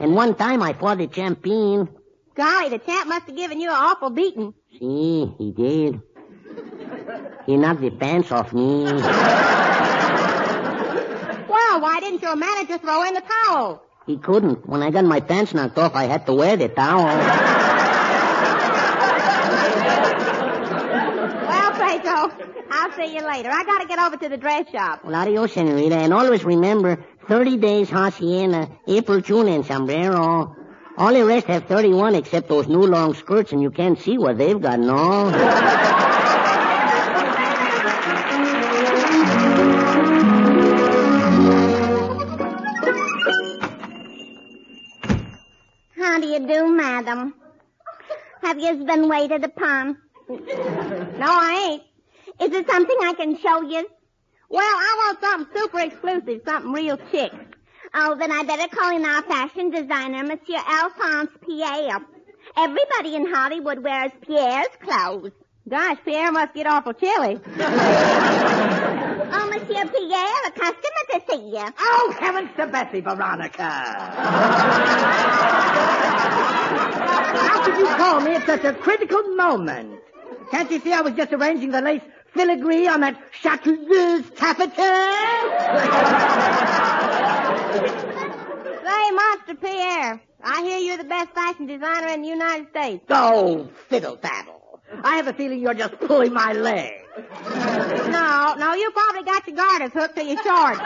and 0.00 0.16
one 0.16 0.34
time 0.34 0.60
I 0.60 0.72
fought 0.72 1.00
a 1.00 1.06
champion. 1.06 1.88
Golly, 2.34 2.70
the 2.70 2.78
champ 2.78 3.08
must 3.08 3.28
have 3.28 3.36
given 3.36 3.60
you 3.60 3.68
an 3.68 3.76
awful 3.76 4.10
beating. 4.10 4.52
See, 4.72 5.32
he 5.38 5.52
did. 5.52 6.02
He 7.46 7.56
knocked 7.56 7.82
the 7.82 7.90
pants 7.90 8.32
off 8.32 8.52
me. 8.52 9.00
Why 11.80 12.00
didn't 12.00 12.22
your 12.22 12.36
manager 12.36 12.78
throw 12.78 13.04
in 13.04 13.14
the 13.14 13.22
towel? 13.22 13.82
He 14.06 14.16
couldn't. 14.18 14.68
When 14.68 14.82
I 14.82 14.90
got 14.90 15.04
my 15.04 15.20
pants 15.20 15.54
knocked 15.54 15.78
off, 15.78 15.94
I 15.94 16.04
had 16.04 16.26
to 16.26 16.32
wear 16.34 16.56
the 16.56 16.68
towel. 16.68 17.04
Well, 21.48 21.72
Pedro, 21.72 22.30
I'll 22.70 22.92
see 22.92 23.14
you 23.14 23.22
later. 23.26 23.50
I 23.50 23.64
gotta 23.64 23.86
get 23.86 23.98
over 23.98 24.16
to 24.16 24.28
the 24.28 24.36
dress 24.36 24.68
shop. 24.70 25.04
Well, 25.04 25.14
adios, 25.14 25.52
senorita. 25.52 25.96
And 25.96 26.12
always 26.12 26.44
remember, 26.44 27.04
30 27.28 27.56
days 27.58 27.90
hacienda, 27.90 28.68
April, 28.86 29.20
June, 29.20 29.48
and 29.48 29.64
sombrero. 29.64 30.56
All 30.96 31.12
the 31.12 31.24
rest 31.24 31.46
have 31.46 31.66
31 31.66 32.14
except 32.16 32.48
those 32.48 32.66
new 32.66 32.84
long 32.86 33.14
skirts, 33.14 33.52
and 33.52 33.62
you 33.62 33.70
can't 33.70 33.98
see 33.98 34.18
what 34.18 34.36
they've 34.36 34.60
got, 34.60 34.80
no? 34.80 35.84
madam? 46.98 47.34
Have 48.42 48.58
you 48.58 48.84
been 48.84 49.08
waited 49.08 49.44
upon? 49.44 49.98
No, 50.28 51.26
I 51.26 51.68
ain't. 51.70 51.82
Is 52.40 52.50
there 52.50 52.64
something 52.68 52.96
I 53.02 53.14
can 53.14 53.38
show 53.38 53.62
you? 53.62 53.88
Well, 54.48 54.62
I 54.64 54.94
want 54.98 55.20
something 55.20 55.56
super 55.56 55.80
exclusive, 55.80 56.42
something 56.44 56.72
real 56.72 56.98
chic. 57.10 57.32
Oh, 57.94 58.16
then 58.18 58.32
I 58.32 58.42
better 58.42 58.68
call 58.74 58.96
in 58.96 59.04
our 59.04 59.22
fashion 59.22 59.70
designer, 59.70 60.24
Monsieur 60.24 60.58
Alphonse 60.66 61.30
Pierre. 61.46 62.00
Everybody 62.56 63.14
in 63.14 63.26
Hollywood 63.32 63.82
wears 63.82 64.12
Pierre's 64.26 64.68
clothes. 64.82 65.32
Gosh, 65.68 65.98
Pierre 66.04 66.32
must 66.32 66.54
get 66.54 66.66
awful 66.66 66.94
chilly. 66.94 67.38
Oh, 69.30 69.46
Monsieur 69.52 69.86
Pierre, 69.86 70.46
a 70.46 70.50
customer 70.50 71.04
to 71.12 71.20
see 71.30 71.50
you. 71.50 71.66
Oh, 71.78 72.16
heavens 72.18 72.50
to 72.56 72.66
Betsy, 72.66 73.00
Veronica. 73.00 73.68
How 76.78 77.64
could 77.64 77.78
you 77.78 77.86
call 77.86 78.20
me 78.20 78.34
at 78.34 78.44
such 78.46 78.64
a 78.64 78.72
critical 78.74 79.22
moment? 79.34 80.00
Can't 80.50 80.70
you 80.70 80.80
see 80.80 80.92
I 80.92 81.00
was 81.02 81.14
just 81.14 81.32
arranging 81.32 81.70
the 81.70 81.80
lace 81.80 82.02
filigree 82.34 82.86
on 82.88 83.00
that 83.00 83.18
chartreuse 83.40 84.28
taffeta? 84.36 84.74
Say, 88.84 89.10
Monster 89.10 89.54
Pierre, 89.56 90.20
I 90.42 90.62
hear 90.62 90.78
you're 90.78 90.96
the 90.96 91.04
best 91.04 91.30
fashion 91.34 91.66
designer 91.66 92.08
in 92.08 92.22
the 92.22 92.28
United 92.28 92.68
States. 92.70 93.04
oh, 93.10 93.68
fiddle 93.88 94.16
faddle. 94.16 94.80
I 95.04 95.16
have 95.16 95.26
a 95.28 95.34
feeling 95.34 95.60
you're 95.60 95.74
just 95.74 95.98
pulling 96.00 96.32
my 96.32 96.52
leg. 96.54 96.92
No, 97.18 98.54
no, 98.56 98.74
you 98.74 98.90
probably 98.92 99.24
got 99.24 99.46
your 99.46 99.56
garters 99.56 99.92
hooked 99.92 100.16
to 100.16 100.24
your 100.24 100.42
shorts. 100.42 100.80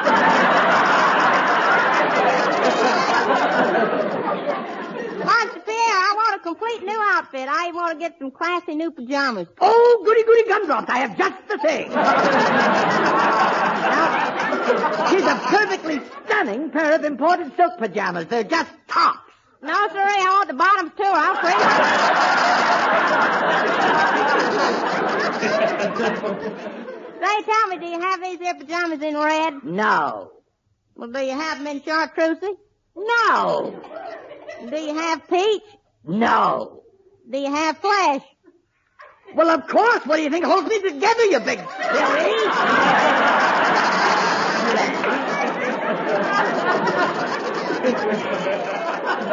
Monster 5.25 5.61
Pierre, 5.61 5.77
I 5.77 6.13
want 6.17 6.41
a 6.41 6.43
complete 6.43 6.83
new 6.85 7.01
outfit. 7.13 7.49
I 7.49 7.71
want 7.73 7.93
to 7.93 7.99
get 7.99 8.19
some 8.19 8.31
classy 8.31 8.75
new 8.75 8.91
pajamas. 8.91 9.49
Oh, 9.61 10.03
goody 10.05 10.25
goody 10.25 10.49
gumdrops. 10.49 10.89
I 10.89 10.99
have 10.99 11.17
just 11.17 11.49
the 11.49 11.59
thing. 11.59 11.91
now, 11.91 12.15
here's 15.09 15.25
a 15.25 15.35
perfectly 15.47 16.01
stunning 16.25 16.71
pair 16.71 16.95
of 16.95 17.05
imported 17.05 17.55
silk 17.57 17.79
pajamas. 17.79 18.27
They're 18.27 18.45
just 18.45 18.71
tops. 18.89 19.19
No, 19.63 19.75
sir, 19.93 20.03
I 20.05 20.27
want 20.29 20.49
the 20.49 20.55
bottoms 20.55 20.91
too. 20.97 21.05
I'll 21.05 21.37
print. 21.37 22.63
Say, 27.23 27.43
tell 27.45 27.67
me, 27.69 27.79
do 27.79 27.87
you 27.87 28.01
have 28.01 28.21
these 28.23 28.39
here 28.41 28.55
pajamas 28.55 29.01
in 29.03 29.17
red? 29.17 29.63
No. 29.65 30.33
Well, 30.97 31.11
do 31.11 31.21
you 31.21 31.33
have 31.33 31.59
them 31.59 31.67
in 31.69 31.83
chartreuse? 31.83 32.39
No. 32.97 33.81
Do 34.69 34.77
you 34.77 34.95
have 34.95 35.27
peach? 35.29 35.63
No. 36.05 36.83
Do 37.31 37.39
you 37.39 37.51
have 37.51 37.79
flesh? 37.79 38.23
Well, 39.35 39.49
of 39.51 39.67
course. 39.67 40.05
What 40.07 40.17
do 40.17 40.23
you 40.23 40.31
think 40.31 40.45
holds 40.45 40.69
me 40.69 40.81
together, 40.83 41.25
you 41.25 41.41
big 41.41 41.59
silly? 41.59 42.33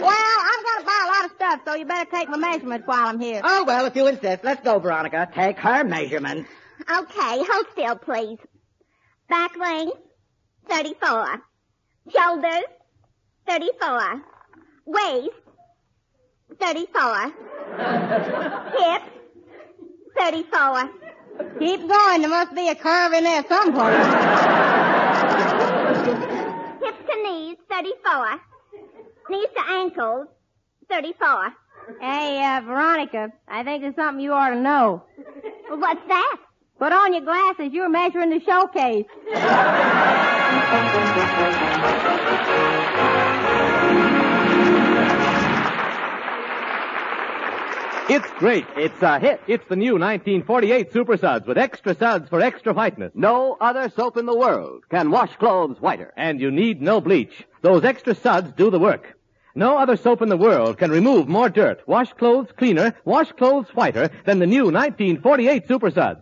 Well, 0.00 0.10
I'm 0.10 0.80
to 0.80 0.86
buy 0.86 1.02
a 1.04 1.08
lot 1.08 1.24
of 1.26 1.30
stuff, 1.36 1.60
so 1.66 1.74
you 1.74 1.84
better 1.84 2.10
take 2.10 2.28
my 2.28 2.36
measurements 2.38 2.86
while 2.86 3.06
I'm 3.08 3.20
here. 3.20 3.40
Oh, 3.44 3.64
well, 3.64 3.86
if 3.86 3.94
you 3.96 4.06
insist. 4.06 4.44
Let's 4.44 4.62
go, 4.62 4.78
Veronica. 4.78 5.28
Take 5.34 5.58
her 5.58 5.84
measurements. 5.84 6.48
Okay, 6.80 7.44
hold 7.44 7.66
still, 7.72 7.96
please. 7.96 8.38
Back 9.28 9.56
length, 9.58 9.98
34. 10.70 11.42
Shoulders, 12.16 12.64
34. 13.48 14.22
Waist, 14.86 15.30
34. 16.60 17.24
Hips, 18.78 19.10
34. 20.18 20.90
Keep 21.58 21.80
going. 21.88 22.20
There 22.20 22.28
must 22.28 22.54
be 22.54 22.68
a 22.68 22.74
curve 22.74 23.12
in 23.12 23.24
there 23.24 23.44
someplace. 23.48 24.06
Hips 26.82 27.02
to 27.08 27.22
knees, 27.22 27.56
34. 27.68 28.40
Knees 29.28 29.48
to 29.56 29.62
ankles, 29.70 30.26
34. 30.88 31.54
Hey, 32.00 32.44
uh, 32.44 32.60
Veronica, 32.60 33.32
I 33.48 33.64
think 33.64 33.82
there's 33.82 33.96
something 33.96 34.22
you 34.22 34.32
ought 34.32 34.50
to 34.50 34.60
know. 34.60 35.02
What's 35.68 36.06
that? 36.06 36.36
Put 36.78 36.92
on 36.92 37.12
your 37.12 37.24
glasses. 37.24 37.72
You're 37.72 37.88
measuring 37.88 38.30
the 38.30 38.40
showcase. 38.40 39.06
It's 48.12 48.28
great. 48.38 48.66
It's 48.76 49.00
a 49.02 49.20
hit. 49.20 49.40
It's 49.46 49.64
the 49.68 49.76
new 49.76 49.92
1948 49.92 50.92
Super 50.92 51.16
Suds 51.16 51.46
with 51.46 51.56
extra 51.56 51.94
suds 51.94 52.28
for 52.28 52.40
extra 52.40 52.72
whiteness. 52.72 53.12
No 53.14 53.56
other 53.60 53.88
soap 53.88 54.16
in 54.16 54.26
the 54.26 54.36
world 54.36 54.82
can 54.90 55.12
wash 55.12 55.36
clothes 55.36 55.80
whiter. 55.80 56.12
And 56.16 56.40
you 56.40 56.50
need 56.50 56.82
no 56.82 57.00
bleach. 57.00 57.46
Those 57.62 57.84
extra 57.84 58.16
suds 58.16 58.52
do 58.56 58.68
the 58.68 58.80
work. 58.80 59.16
No 59.54 59.78
other 59.78 59.96
soap 59.96 60.22
in 60.22 60.28
the 60.28 60.36
world 60.36 60.78
can 60.78 60.90
remove 60.90 61.28
more 61.28 61.48
dirt, 61.48 61.82
wash 61.86 62.12
clothes 62.14 62.50
cleaner, 62.56 62.94
wash 63.04 63.30
clothes 63.32 63.68
whiter 63.74 64.10
than 64.24 64.40
the 64.40 64.46
new 64.46 64.64
1948 64.64 65.68
Super 65.68 65.90
Suds. 65.90 66.20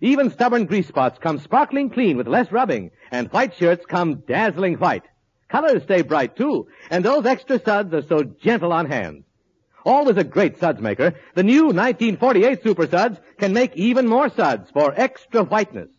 Even 0.00 0.30
stubborn 0.30 0.66
grease 0.66 0.88
spots 0.88 1.18
come 1.18 1.38
sparkling 1.38 1.90
clean 1.90 2.16
with 2.16 2.28
less 2.28 2.50
rubbing, 2.50 2.90
and 3.10 3.28
white 3.28 3.54
shirts 3.54 3.86
come 3.86 4.22
dazzling 4.26 4.74
white. 4.74 5.04
Colors 5.48 5.82
stay 5.84 6.02
bright 6.02 6.36
too, 6.36 6.66
and 6.90 7.04
those 7.04 7.26
extra 7.26 7.60
suds 7.60 7.94
are 7.94 8.02
so 8.02 8.24
gentle 8.24 8.72
on 8.72 8.86
hands. 8.86 9.24
Always 9.84 10.16
a 10.16 10.24
great 10.24 10.58
suds 10.58 10.80
maker, 10.80 11.14
the 11.34 11.42
new 11.42 11.66
1948 11.66 12.62
Super 12.62 12.86
Suds 12.86 13.20
can 13.38 13.52
make 13.52 13.76
even 13.76 14.08
more 14.08 14.30
suds 14.30 14.70
for 14.70 14.94
extra 14.96 15.44
whiteness. 15.44 15.90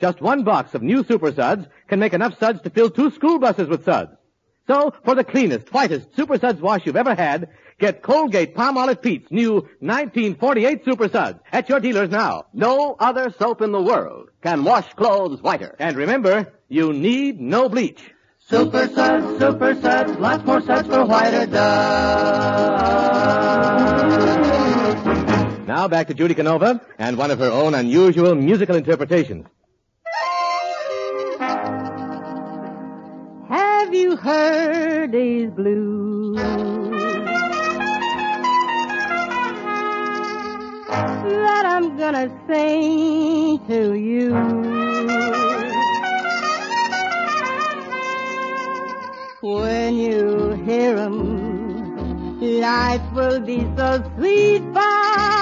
Just 0.00 0.20
one 0.20 0.44
box 0.44 0.74
of 0.74 0.82
new 0.82 1.04
Super 1.04 1.32
Suds 1.32 1.66
can 1.88 1.98
make 1.98 2.14
enough 2.14 2.38
suds 2.38 2.60
to 2.62 2.70
fill 2.70 2.88
two 2.88 3.10
school 3.10 3.38
buses 3.38 3.68
with 3.68 3.84
suds. 3.84 4.15
So, 4.66 4.92
for 5.04 5.14
the 5.14 5.22
cleanest, 5.22 5.72
whitest 5.72 6.14
Super 6.16 6.38
Suds 6.38 6.60
wash 6.60 6.86
you've 6.86 6.96
ever 6.96 7.14
had, 7.14 7.50
get 7.78 8.02
Colgate 8.02 8.56
Palmolive 8.56 9.00
Peet's 9.00 9.30
new 9.30 9.54
1948 9.78 10.84
Super 10.84 11.08
Suds 11.08 11.38
at 11.52 11.68
your 11.68 11.78
dealers 11.78 12.10
now. 12.10 12.46
No 12.52 12.96
other 12.98 13.32
soap 13.38 13.62
in 13.62 13.70
the 13.70 13.80
world 13.80 14.30
can 14.42 14.64
wash 14.64 14.92
clothes 14.94 15.40
whiter. 15.40 15.76
And 15.78 15.96
remember, 15.96 16.52
you 16.68 16.92
need 16.92 17.40
no 17.40 17.68
bleach. 17.68 18.00
Super 18.48 18.88
suds, 18.88 19.38
super 19.38 19.74
suds, 19.80 20.18
lots 20.18 20.44
more 20.44 20.60
suds 20.60 20.88
for 20.88 21.04
whiter 21.04 21.46
duds. 21.46 22.86
Now 25.66 25.88
back 25.88 26.06
to 26.08 26.14
Judy 26.14 26.34
Canova 26.34 26.80
and 26.98 27.16
one 27.16 27.30
of 27.30 27.38
her 27.38 27.50
own 27.50 27.74
unusual 27.74 28.34
musical 28.34 28.76
interpretations. 28.76 29.46
Have 33.86 33.94
you 33.94 34.16
heard 34.16 35.12
these 35.12 35.48
blues? 35.50 36.36
That 41.22 41.64
I'm 41.64 41.96
gonna 41.96 42.28
sing 42.48 43.60
to 43.68 43.94
you. 43.94 44.34
When 49.40 49.94
you 49.94 50.50
hear 50.66 50.96
'em, 50.96 51.16
life 52.40 53.06
will 53.14 53.38
be 53.38 53.60
so 53.76 54.02
sweet 54.16 54.62
for 54.74 55.35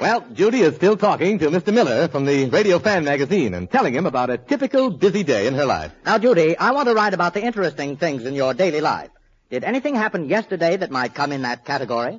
Well, 0.00 0.24
Judy 0.32 0.62
is 0.62 0.76
still 0.76 0.96
talking 0.96 1.38
to 1.40 1.50
Mr. 1.50 1.74
Miller 1.74 2.08
from 2.08 2.24
the 2.24 2.46
Radio 2.46 2.78
Fan 2.78 3.04
magazine 3.04 3.52
and 3.52 3.70
telling 3.70 3.92
him 3.92 4.06
about 4.06 4.30
a 4.30 4.38
typical 4.38 4.88
busy 4.88 5.22
day 5.22 5.46
in 5.46 5.52
her 5.52 5.66
life. 5.66 5.92
Now, 6.06 6.16
Judy, 6.16 6.56
I 6.56 6.70
want 6.70 6.88
to 6.88 6.94
write 6.94 7.12
about 7.12 7.34
the 7.34 7.42
interesting 7.44 7.98
things 7.98 8.24
in 8.24 8.32
your 8.34 8.54
daily 8.54 8.80
life. 8.80 9.10
Did 9.50 9.62
anything 9.62 9.94
happen 9.94 10.26
yesterday 10.26 10.78
that 10.78 10.90
might 10.90 11.14
come 11.14 11.32
in 11.32 11.42
that 11.42 11.66
category? 11.66 12.14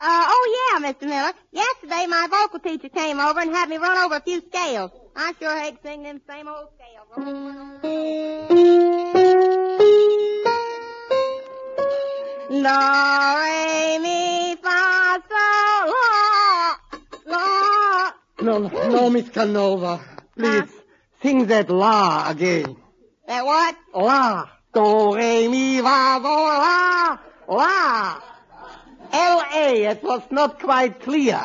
Uh, 0.00 0.26
oh 0.28 0.78
yeah, 0.80 0.92
Mr. 0.92 1.08
Miller. 1.08 1.32
Yesterday 1.50 2.06
my 2.06 2.28
vocal 2.30 2.60
teacher 2.60 2.88
came 2.88 3.18
over 3.18 3.40
and 3.40 3.50
had 3.50 3.68
me 3.68 3.78
run 3.78 3.98
over 3.98 4.14
a 4.14 4.20
few 4.20 4.40
scales. 4.48 4.92
I 5.16 5.32
sure 5.40 5.58
hate 5.58 5.82
to 5.82 5.88
sing 5.88 6.04
them 6.04 6.20
same 6.28 6.46
old 6.46 6.68
scales. 6.76 7.08
Do, 12.50 12.60
re, 12.60 13.98
mi, 13.98 14.23
No, 18.58 18.68
no, 18.68 19.10
Miss 19.10 19.28
Canova. 19.30 20.00
Please, 20.36 20.62
ah. 20.62 20.82
sing 21.20 21.46
that 21.46 21.68
la 21.70 22.30
again. 22.30 22.76
That 23.26 23.44
what? 23.44 23.76
La. 23.92 24.48
Do, 24.72 25.16
re, 25.16 25.48
mi, 25.48 25.80
fa, 25.80 26.20
sol, 26.22 26.44
la. 26.62 27.18
La. 27.48 28.20
L-A. 29.12 29.84
It 29.86 30.04
was 30.04 30.22
not 30.30 30.60
quite 30.60 31.00
clear. 31.00 31.40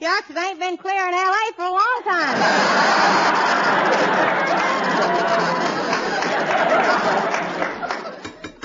Shucks, 0.00 0.30
it 0.30 0.38
ain't 0.38 0.58
been 0.58 0.78
clear 0.78 1.08
in 1.08 1.14
L.A. 1.14 1.52
for 1.54 1.64
a 1.64 1.70
long 1.70 2.02
time. 2.04 2.42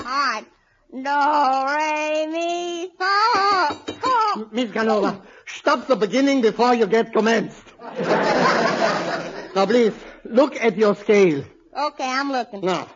All 0.00 0.06
right. 0.06 0.46
Do, 0.90 1.18
re, 1.76 2.26
mi, 2.32 2.90
fa. 2.96 3.14
Miss 4.50 4.70
Canova, 4.72 5.22
stop 5.46 5.86
the 5.86 5.96
beginning 5.96 6.40
before 6.40 6.74
you 6.74 6.86
get 6.86 7.12
commenced. 7.12 7.73
Now, 9.54 9.66
please, 9.66 9.92
look 10.24 10.56
at 10.56 10.76
your 10.76 10.96
scale. 10.96 11.44
Okay, 11.76 12.08
I'm 12.08 12.32
looking. 12.32 12.62
Now, 12.62 12.88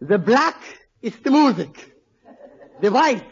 the 0.00 0.18
black 0.18 0.56
is 1.00 1.16
the 1.18 1.30
music. 1.30 1.92
The 2.80 2.90
white 2.90 3.30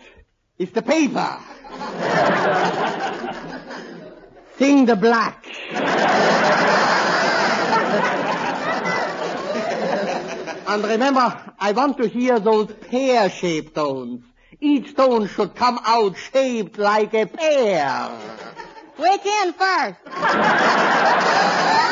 is 0.58 0.70
the 0.70 0.82
paper. 0.82 1.36
Sing 4.58 4.86
the 4.86 4.94
black. 4.94 5.44
and 10.68 10.84
remember, 10.84 11.54
I 11.58 11.72
want 11.72 11.96
to 11.98 12.06
hear 12.06 12.38
those 12.38 12.72
pear-shaped 12.72 13.74
tones. 13.74 14.22
Each 14.60 14.94
tone 14.94 15.26
should 15.26 15.56
come 15.56 15.80
out 15.84 16.16
shaped 16.16 16.78
like 16.78 17.14
a 17.14 17.26
pear. 17.26 18.10
Which 18.96 19.26
in 19.26 19.52
first? 19.54 19.98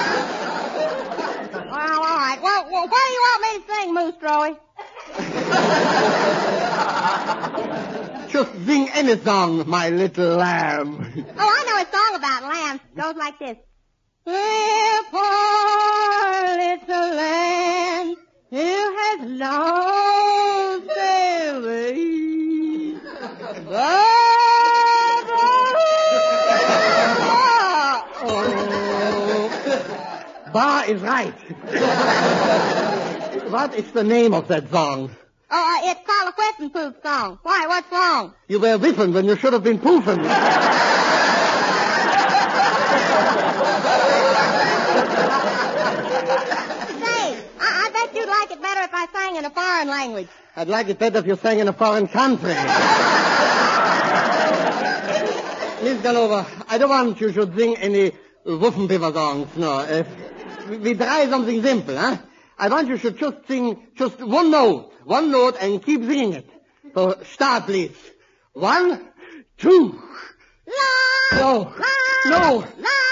well, 2.43 2.65
all 2.65 2.65
right. 2.65 2.73
Well, 2.73 2.73
well, 2.73 2.89
what 2.89 3.03
do 3.07 3.13
you 3.13 3.21
want 3.21 3.43
me 3.43 3.49
to 3.59 3.65
sing, 3.75 3.95
Moose 3.95 4.17
Troy? 4.21 4.57
Just 8.29 8.53
sing 8.67 8.89
any 8.91 9.17
song, 9.19 9.65
my 9.69 9.89
little 9.89 10.37
lamb. 10.37 11.25
Oh, 11.39 11.39
I 11.39 11.65
know 11.67 11.79
a 11.83 11.87
song 11.97 12.15
about 12.17 12.43
lambs. 12.45 12.81
It 12.93 12.97
goes 13.01 13.17
like 13.17 13.39
this. 13.39 13.57
Little 14.27 15.05
poor 15.11 16.57
little 16.57 17.09
lamb 17.17 18.17
who 18.51 18.97
has 18.97 19.21
lost 19.31 19.78
Bar 30.59 30.91
is 30.91 30.99
right. 31.03 31.31
what 33.49 33.75
is 33.77 33.93
the 33.93 34.03
name 34.03 34.35
of 34.35 34.49
that 34.49 34.69
song? 34.73 35.09
Oh, 35.49 35.55
uh, 35.55 35.79
it's 35.89 36.01
called 36.05 36.33
a 36.33 36.35
Whippin' 36.37 36.71
Poop 36.71 37.01
song. 37.01 37.39
Why, 37.45 37.67
what's 37.69 37.93
wrong? 37.93 38.35
You 38.49 38.59
were 38.59 38.77
whipping 38.77 39.13
when 39.13 39.27
you 39.27 39.37
should 39.37 39.53
have 39.53 39.63
been 39.63 39.79
poofing. 39.79 40.17
Say, 40.17 40.29
I, 47.61 47.61
I 47.61 47.91
bet 47.93 48.13
you'd 48.17 48.29
like 48.29 48.51
it 48.51 48.61
better 48.61 48.81
if 48.81 48.93
I 48.93 49.07
sang 49.13 49.37
in 49.37 49.45
a 49.45 49.51
foreign 49.51 49.87
language. 49.87 50.27
I'd 50.57 50.67
like 50.67 50.89
it 50.89 50.99
better 50.99 51.19
if 51.19 51.27
you 51.29 51.37
sang 51.37 51.61
in 51.61 51.69
a 51.69 51.73
foreign 51.73 52.09
country. 52.09 52.49
Miss 55.85 55.99
Galova, 56.03 56.45
I 56.69 56.79
don't 56.79 56.91
want 56.91 57.21
you 57.21 57.31
should 57.31 57.57
sing 57.57 57.77
any 57.77 58.11
Wuffenpfeffer 58.45 59.13
songs, 59.13 59.57
no. 59.57 59.73
Uh, 59.73 60.03
we, 60.69 60.95
try 60.95 61.27
something 61.29 61.63
simple, 61.63 61.97
huh? 61.97 62.17
I 62.59 62.69
want 62.69 62.89
you 62.89 62.99
to 62.99 63.11
just 63.13 63.47
sing 63.47 63.87
just 63.95 64.21
one 64.21 64.51
note, 64.51 64.93
one 65.05 65.31
note, 65.31 65.57
and 65.61 65.83
keep 65.85 66.03
singing 66.03 66.33
it. 66.35 66.51
So 66.95 67.17
start, 67.33 67.65
please. 67.65 67.97
One, 68.53 69.01
two. 69.59 70.01
La, 70.67 71.39
No, 71.39 71.53
la, 71.61 72.31
no, 72.39 72.57
la, 72.59 72.65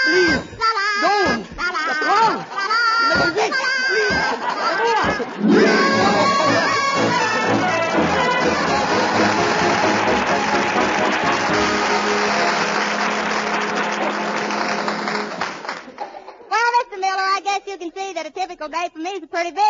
please, 0.05 0.43
la, 0.59 0.71
don't. 1.01 1.57
la, 1.57 1.63
la, 1.63 1.87
That's 1.87 2.01
wrong. 2.05 2.35
la, 2.37 2.65
la, 3.15 3.25
Music, 3.25 3.51
la, 3.51 3.76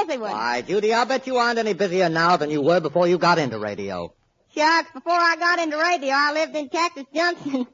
is 0.09 0.15
a 0.15 0.19
pretty. 0.19 0.33
Why, 0.33 0.61
Judy, 0.61 0.93
I 0.93 1.03
bet 1.05 1.27
you 1.27 1.37
aren't 1.37 1.59
any 1.59 1.73
busier 1.73 2.09
now 2.09 2.37
than 2.37 2.49
you 2.49 2.61
were 2.61 2.79
before 2.79 3.07
you 3.07 3.17
got 3.17 3.39
into 3.39 3.59
radio. 3.59 4.13
Shucks, 4.55 4.91
before 4.91 5.13
I 5.13 5.35
got 5.37 5.59
into 5.59 5.77
radio, 5.77 6.13
I 6.13 6.33
lived 6.33 6.55
in 6.55 6.69
Cactus 6.69 7.05
Junction. 7.13 7.67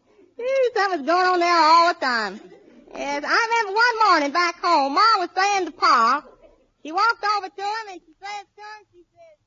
Something 0.76 0.98
was 1.00 1.06
going 1.06 1.28
on 1.28 1.40
there 1.40 1.56
all 1.56 1.94
the 1.94 2.00
time. 2.00 2.42
Yes, 2.94 3.24
I 3.26 3.48
remember 3.64 3.74
one 3.74 4.10
morning 4.10 4.32
back 4.32 4.60
home, 4.62 4.94
Ma 4.94 5.02
was 5.18 5.30
saying 5.36 5.66
to 5.68 5.72
Pa, 5.72 6.24
she 6.84 6.92
walked 6.92 7.24
over 7.38 7.48
to 7.50 7.62
him 7.62 7.88
and 7.92 8.02
she 8.02 8.14
says 8.22 8.46
to 8.56 8.62
him, 8.62 8.86
she 8.92 9.04
says, 9.14 9.38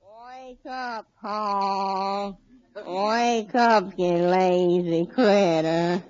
Wake 0.00 0.66
up, 0.66 1.06
Pa. 1.20 2.34
Wake 2.86 3.54
up, 3.54 3.92
you 3.98 4.12
lazy 4.12 5.06
critter. 5.06 6.02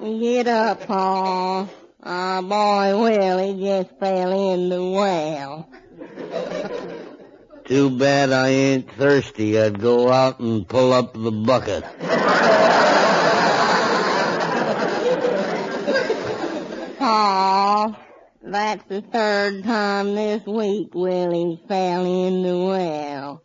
Get 0.00 0.48
up, 0.48 0.86
Pa. 0.86 1.68
Our 2.06 2.40
boy 2.40 3.02
Willie 3.02 3.60
just 3.60 3.90
fell 3.98 4.52
in 4.52 4.68
the 4.68 4.80
well. 4.80 5.68
Too 7.64 7.98
bad 7.98 8.30
I 8.30 8.46
ain't 8.46 8.92
thirsty. 8.92 9.60
I'd 9.60 9.80
go 9.80 10.08
out 10.08 10.38
and 10.38 10.68
pull 10.68 10.92
up 10.92 11.14
the 11.14 11.32
bucket. 11.32 11.82
Paul, 17.00 17.96
that's 18.40 18.84
the 18.84 19.02
third 19.02 19.64
time 19.64 20.14
this 20.14 20.46
week 20.46 20.94
Willie 20.94 21.60
fell 21.66 22.04
in 22.04 22.44
the 22.44 22.56
well. 22.56 23.42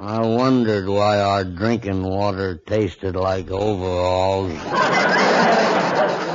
I 0.00 0.20
wondered 0.20 0.88
why 0.88 1.20
our 1.20 1.44
drinking 1.44 2.04
water 2.04 2.56
tasted 2.56 3.16
like 3.16 3.50
overalls. 3.50 4.52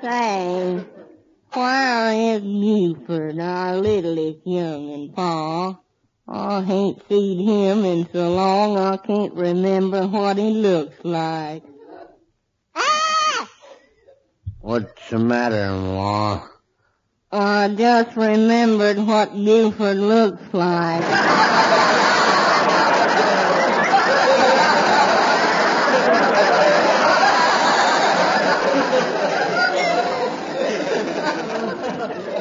Say, 0.00 0.84
where 1.54 2.36
is 2.36 2.42
Buford, 2.42 3.40
our 3.40 3.76
littlest 3.76 4.46
young'un, 4.46 5.12
Pa? 5.12 5.80
I 6.28 6.64
ain't 6.68 7.02
seen 7.08 7.48
him 7.48 7.84
in 7.84 8.08
so 8.12 8.32
long 8.32 8.78
I 8.78 8.96
can't 8.98 9.34
remember 9.34 10.06
what 10.06 10.36
he 10.36 10.50
looks 10.50 11.04
like. 11.04 11.64
Ah! 12.76 13.50
What's 14.60 15.10
the 15.10 15.18
matter, 15.18 15.72
Ma? 15.72 16.46
I 17.32 17.74
just 17.74 18.16
remembered 18.16 18.98
what 18.98 19.32
Buford 19.34 19.96
looks 19.96 20.54
like. 20.54 21.02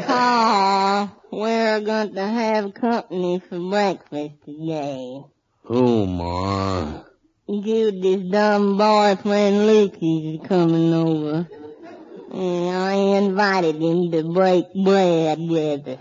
Pa, 0.08 1.12
we're 1.78 1.86
going 1.86 2.16
to 2.16 2.28
have 2.28 2.74
company 2.74 3.40
for 3.48 3.60
breakfast 3.60 4.34
today. 4.44 5.22
Who, 5.66 6.08
Ma? 6.08 7.04
Judy's 7.48 8.32
dumb 8.32 8.80
boyfriend 8.80 9.58
Lukey's 9.58 10.48
coming 10.48 10.92
over. 10.92 11.48
And 12.34 12.76
I 12.76 12.94
invited 13.20 13.76
him 13.76 14.12
to 14.12 14.24
break 14.34 14.66
bread 14.74 15.38
with 15.40 15.88
us. 15.88 16.00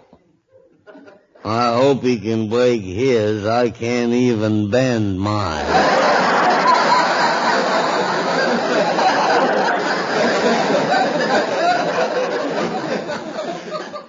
I 1.44 1.74
hope 1.74 2.02
he 2.02 2.20
can 2.20 2.48
break 2.48 2.80
his. 2.80 3.44
I 3.44 3.68
can't 3.68 4.12
even 4.12 4.70
bend 4.70 5.20
mine. 5.20 5.66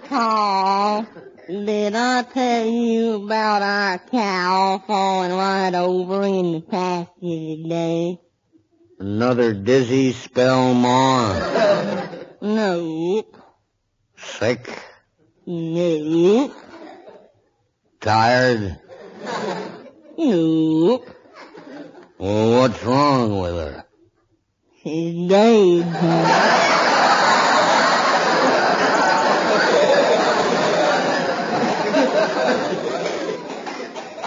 Paul, 0.07 1.05
did 1.47 1.95
I 1.95 2.23
tell 2.23 2.65
you 2.65 3.23
about 3.23 3.61
our 3.61 3.99
cow 3.99 4.83
falling 4.85 5.31
right 5.31 5.73
over 5.73 6.23
in 6.23 6.51
the 6.53 6.61
pasture 6.61 7.11
today? 7.21 8.19
Another 8.99 9.53
dizzy 9.53 10.11
spell, 10.11 10.73
Ma? 10.73 11.39
Nope. 12.41 13.37
Sick? 14.17 14.77
Nope. 15.45 16.53
Tired? 18.01 18.79
Nope. 20.17 21.09
Well, 22.17 22.59
what's 22.59 22.83
wrong 22.83 23.39
with 23.39 23.53
her? 23.55 23.85
She's 24.83 25.29
dead, 25.29 26.86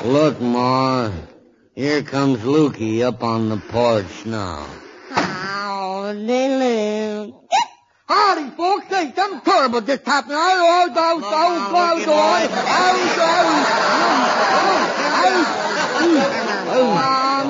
Look, 0.04 0.40
Ma. 0.40 1.10
Here 1.74 2.02
comes 2.02 2.38
Lukey 2.38 3.02
up 3.02 3.22
on 3.22 3.50
the 3.50 3.58
porch 3.58 4.24
now. 4.24 4.66
Oh, 5.14 6.12
Luke. 6.16 7.34
Howdy, 8.06 8.50
folks. 8.56 8.86
Hey, 8.86 9.12
something 9.14 9.42
terrible 9.42 9.82
just 9.82 10.06
happened. 10.06 10.36
I 10.36 10.54
don't 10.54 10.94
know, 10.94 11.00
I 11.02 11.14
was, 11.14 11.24
I 11.24 11.44
was, 11.52 11.62
I 11.66 12.80
Oh, 16.72 16.96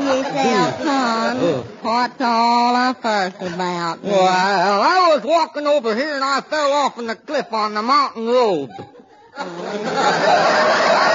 Miss 0.05 0.27
Elton, 0.35 1.65
what's 1.83 2.21
all 2.21 2.75
the 2.75 3.01
fuss 3.01 3.35
about? 3.37 4.03
Well, 4.03 4.29
I 4.29 5.15
was 5.15 5.23
walking 5.25 5.67
over 5.69 5.95
here 5.95 6.17
and 6.17 6.25
I 6.25 6.41
fell 6.41 6.73
off 6.73 6.97
from 6.97 7.07
the 7.07 7.15
cliff 7.15 7.53
on 7.53 7.75
the 7.75 7.83
mountain 7.83 8.27
road. 8.27 8.71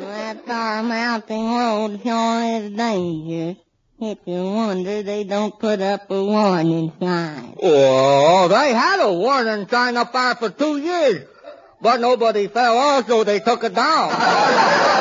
That's 0.00 0.48
our 0.48 0.82
mountain 0.82 1.50
road 1.50 2.00
sure 2.02 2.42
is 2.60 2.70
dangerous. 2.76 3.56
If 4.00 4.18
you 4.26 4.44
wonder 4.44 5.02
they 5.02 5.24
don't 5.24 5.58
put 5.58 5.80
up 5.80 6.08
a 6.10 6.24
warning 6.24 6.92
sign. 7.00 7.56
Oh, 7.60 8.46
they 8.46 8.72
had 8.72 9.00
a 9.00 9.12
warning 9.12 9.66
sign 9.68 9.96
up 9.96 10.12
there 10.12 10.36
for 10.36 10.50
two 10.50 10.78
years, 10.78 11.26
but 11.80 12.00
nobody 12.00 12.46
fell 12.46 12.76
off, 12.76 13.08
so 13.08 13.24
they 13.24 13.40
took 13.40 13.64
it 13.64 13.74
down. 13.74 14.97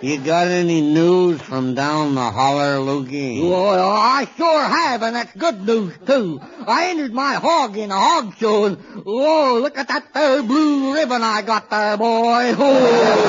You 0.00 0.18
got 0.20 0.46
any 0.46 0.80
news 0.80 1.42
from 1.42 1.74
down 1.74 2.14
the 2.14 2.30
holler, 2.30 2.76
Lukey? 2.76 3.42
Well, 3.42 3.90
I 3.90 4.28
sure 4.36 4.62
have, 4.62 5.02
and 5.02 5.16
that's 5.16 5.34
good 5.34 5.66
news, 5.66 5.92
too. 6.06 6.40
I 6.68 6.90
entered 6.90 7.12
my 7.12 7.34
hog 7.34 7.76
in 7.76 7.90
a 7.90 7.98
hog 7.98 8.36
show, 8.36 8.66
and, 8.66 8.76
whoa, 8.76 9.58
look 9.58 9.76
at 9.76 9.88
that 9.88 10.14
there 10.14 10.40
blue 10.44 10.94
ribbon 10.94 11.24
I 11.24 11.42
got 11.42 11.68
there, 11.70 11.96
boy. 11.96 12.54
Oh. 12.56 13.24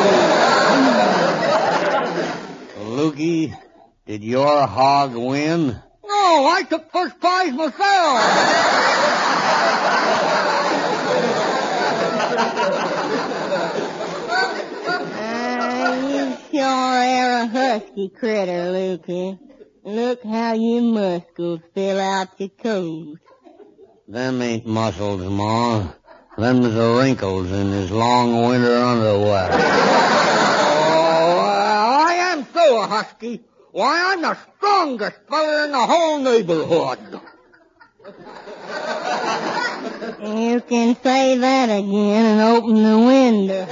Lukey, 2.78 3.58
did 4.06 4.24
your 4.24 4.68
hog 4.68 5.16
win? 5.16 5.70
No, 5.70 5.82
I 6.06 6.64
took 6.70 6.92
first 6.92 7.20
prize 7.20 7.54
myself. 7.54 7.82
Ah, 15.22 16.49
you 16.60 16.66
sure 16.66 16.72
are 16.72 17.42
a 17.44 17.48
husky 17.48 18.10
critter, 18.10 18.72
Lukey. 18.74 19.40
Look 19.84 20.24
how 20.24 20.54
your 20.54 20.82
muscles 20.82 21.62
fill 21.74 22.00
out 22.00 22.38
your 22.38 22.50
coat. 22.50 23.20
Them 24.08 24.42
ain't 24.42 24.66
muscles, 24.66 25.22
Ma. 25.22 25.88
Them's 26.38 26.74
the 26.74 26.98
wrinkles 26.98 27.52
in 27.52 27.72
his 27.72 27.92
long 27.92 28.48
winter 28.50 28.76
underwear. 28.76 29.50
Oh, 29.52 29.56
I 32.08 32.14
am 32.34 32.46
so 32.54 32.82
a 32.82 32.88
husky. 32.88 33.42
Why, 33.72 34.14
I'm 34.14 34.22
the 34.22 34.38
strongest 34.58 35.18
feller 35.30 35.66
in 35.66 35.72
the 35.72 35.86
whole 35.86 36.20
neighborhood. 36.20 37.22
You 40.22 40.62
can 40.62 40.96
say 41.02 41.38
that 41.38 41.70
again 41.70 42.26
and 42.26 42.42
open 42.42 42.84
the 42.84 42.98
window. 42.98 43.66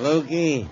Lukey, 0.00 0.66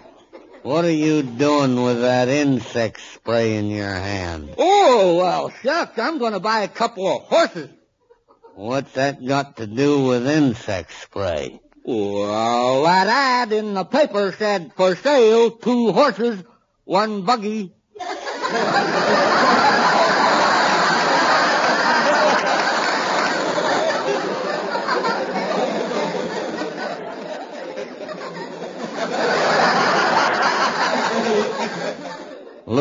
what 0.63 0.87
are 0.87 0.91
you 0.91 1.23
doing 1.23 1.83
with 1.83 2.01
that 2.01 2.29
insect 2.29 2.99
spray 3.13 3.57
in 3.57 3.69
your 3.69 3.93
hand? 3.93 4.55
Oh, 4.57 5.17
well, 5.17 5.51
shucks, 5.63 5.99
I'm 5.99 6.17
going 6.17 6.33
to 6.33 6.41
buy 6.41 6.61
a 6.61 6.69
couple 6.69 7.07
of 7.15 7.23
horses. 7.25 7.69
What's 8.55 8.91
that 8.93 9.23
got 9.23 9.59
to 9.59 9.67
do 9.67 10.07
with 10.07 10.27
insect 10.27 10.93
spray? 11.03 11.61
Well, 11.85 12.85
that 12.85 13.07
ad 13.07 13.53
in 13.53 13.75
the 13.75 13.85
paper 13.85 14.35
said 14.39 14.73
for 14.75 14.97
sale, 14.97 15.51
two 15.51 15.93
horses, 15.93 16.43
one 16.85 17.27
buggy. 17.27 17.75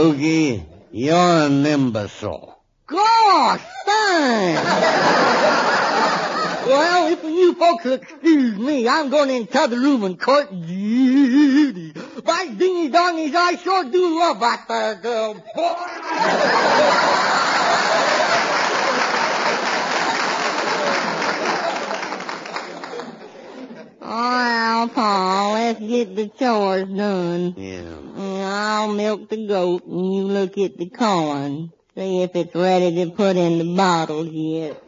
Lukey, 0.08 0.63
you're 0.91 1.15
an 1.17 1.65
imbecile. 1.65 2.63
Gosh, 2.86 3.62
thanks. 3.86 4.62
well, 6.65 7.12
if 7.12 7.24
you 7.26 7.54
folks 7.56 7.84
will 7.84 7.93
excuse 7.93 8.58
me, 8.58 8.88
I'm 8.88 9.10
going 9.10 9.30
into 9.32 9.67
the 9.67 9.76
room 9.76 10.06
and 10.06 10.17
court 10.17 10.50
Judy. 10.50 11.91
By 12.24 12.46
dingy 12.48 12.89
dongies, 12.89 13.36
I 13.36 13.58
sure 13.58 13.84
do 13.91 14.17
love 14.17 14.39
that 14.39 14.65
there 14.70 14.96
girl. 15.02 15.43
Well, 24.00 24.88
Paul, 24.89 25.54
let's 25.54 25.80
get 25.80 26.15
the 26.15 26.28
chores 26.30 26.88
done. 26.88 27.56
Yeah. 27.58 28.07
I'll 28.20 28.94
milk 28.94 29.30
the 29.30 29.46
goat 29.48 29.86
and 29.86 30.16
you 30.16 30.24
look 30.24 30.58
at 30.58 30.78
the 30.78 30.90
corn. 30.90 31.72
See 31.96 32.24
if 32.24 32.36
it's 32.36 32.56
ready 32.56 32.96
to 32.96 33.12
put 33.12 33.36
in 33.38 33.60
the 33.60 33.76
bottles 33.76 34.30
yet. 34.30 34.82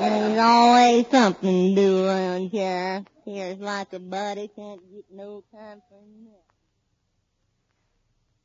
There's 0.00 0.38
always 0.38 1.06
something 1.08 1.74
to 1.74 1.80
do 1.80 2.06
around 2.06 2.48
here. 2.48 3.04
Here's 3.24 3.58
like 3.58 3.92
a 3.92 3.98
buddy 3.98 4.48
can't 4.54 4.80
get 4.90 5.04
no 5.12 5.42
time 5.52 5.82
for 5.88 6.00
nothing. 6.00 6.40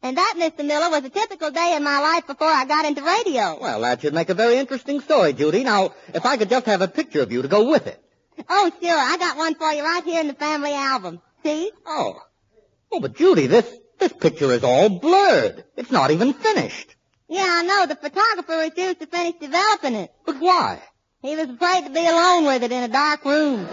And 0.03 0.17
that, 0.17 0.33
Mr. 0.37 0.65
Miller, 0.65 0.89
was 0.89 1.05
a 1.05 1.09
typical 1.09 1.51
day 1.51 1.75
in 1.77 1.83
my 1.83 1.99
life 1.99 2.25
before 2.25 2.47
I 2.47 2.65
got 2.65 2.85
into 2.85 3.03
radio. 3.03 3.57
Well, 3.61 3.81
that 3.81 4.01
should 4.01 4.13
make 4.13 4.29
a 4.29 4.33
very 4.33 4.57
interesting 4.57 4.99
story, 4.99 5.33
Judy. 5.33 5.63
Now, 5.63 5.93
if 6.13 6.25
I 6.25 6.37
could 6.37 6.49
just 6.49 6.65
have 6.65 6.81
a 6.81 6.87
picture 6.87 7.21
of 7.21 7.31
you 7.31 7.43
to 7.43 7.47
go 7.47 7.69
with 7.69 7.85
it. 7.87 8.03
Oh, 8.49 8.71
sure. 8.81 8.97
I 8.97 9.17
got 9.17 9.37
one 9.37 9.55
for 9.55 9.71
you 9.71 9.83
right 9.83 10.03
here 10.03 10.19
in 10.21 10.27
the 10.27 10.33
family 10.33 10.73
album. 10.73 11.21
See? 11.43 11.71
Oh. 11.85 12.21
Oh, 12.91 12.99
but 12.99 13.15
Judy, 13.15 13.47
this, 13.47 13.65
this 13.99 14.13
picture 14.13 14.51
is 14.51 14.63
all 14.63 14.89
blurred. 14.89 15.63
It's 15.75 15.91
not 15.91 16.11
even 16.11 16.33
finished. 16.33 16.95
Yeah, 17.27 17.47
I 17.47 17.63
know. 17.63 17.85
The 17.87 17.95
photographer 17.95 18.57
refused 18.57 18.99
to 18.99 19.07
finish 19.07 19.35
developing 19.39 19.95
it. 19.95 20.11
But 20.25 20.35
why? 20.39 20.81
He 21.21 21.35
was 21.35 21.49
afraid 21.49 21.85
to 21.85 21.89
be 21.91 22.05
alone 22.05 22.45
with 22.45 22.63
it 22.63 22.71
in 22.71 22.83
a 22.83 22.87
dark 22.87 23.23
room. 23.25 23.65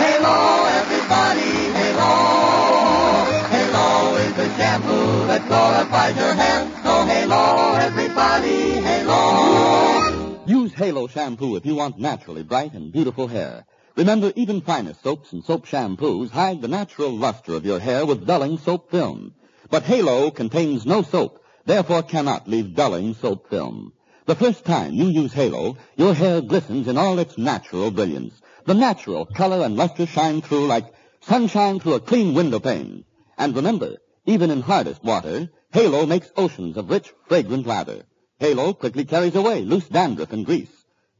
Hello, 0.00 0.64
everybody, 0.66 1.50
hello. 1.78 3.24
Hello 3.50 4.16
is 4.16 4.34
the 4.34 4.48
shampoo 4.56 5.26
that 5.26 5.46
glorifies 5.48 6.16
your 6.16 6.34
hair. 6.34 6.64
So 6.82 7.04
hello, 7.04 7.74
everybody, 7.76 8.72
hello. 8.80 10.42
Use 10.46 10.72
Halo 10.74 11.06
shampoo 11.06 11.56
if 11.56 11.64
you 11.64 11.74
want 11.76 11.98
naturally 11.98 12.42
bright 12.42 12.74
and 12.74 12.92
beautiful 12.92 13.28
hair. 13.28 13.64
Remember, 13.96 14.32
even 14.36 14.60
finest 14.60 15.02
soaps 15.02 15.32
and 15.32 15.44
soap 15.44 15.66
shampoos 15.66 16.30
hide 16.30 16.62
the 16.62 16.68
natural 16.68 17.10
luster 17.10 17.54
of 17.54 17.66
your 17.66 17.80
hair 17.80 18.06
with 18.06 18.24
dulling 18.24 18.56
soap 18.56 18.88
film. 18.88 19.34
But 19.68 19.82
Halo 19.82 20.30
contains 20.30 20.86
no 20.86 21.02
soap, 21.02 21.42
therefore 21.66 22.04
cannot 22.04 22.48
leave 22.48 22.76
dulling 22.76 23.14
soap 23.14 23.50
film. 23.50 23.92
The 24.26 24.36
first 24.36 24.64
time 24.64 24.94
you 24.94 25.06
use 25.06 25.32
Halo, 25.32 25.76
your 25.96 26.14
hair 26.14 26.40
glistens 26.40 26.86
in 26.86 26.96
all 26.96 27.18
its 27.18 27.36
natural 27.36 27.90
brilliance. 27.90 28.40
The 28.64 28.74
natural 28.74 29.26
color 29.26 29.64
and 29.64 29.76
luster 29.76 30.06
shine 30.06 30.40
through 30.40 30.68
like 30.68 30.94
sunshine 31.22 31.80
through 31.80 31.94
a 31.94 32.00
clean 32.00 32.32
window 32.32 32.60
pane. 32.60 33.04
And 33.36 33.56
remember, 33.56 33.96
even 34.24 34.52
in 34.52 34.60
hardest 34.60 35.02
water, 35.02 35.50
Halo 35.72 36.06
makes 36.06 36.30
oceans 36.36 36.76
of 36.76 36.90
rich, 36.90 37.12
fragrant 37.26 37.66
lather. 37.66 38.04
Halo 38.38 38.72
quickly 38.72 39.04
carries 39.04 39.34
away 39.34 39.62
loose 39.62 39.88
dandruff 39.88 40.32
and 40.32 40.46
grease. 40.46 40.70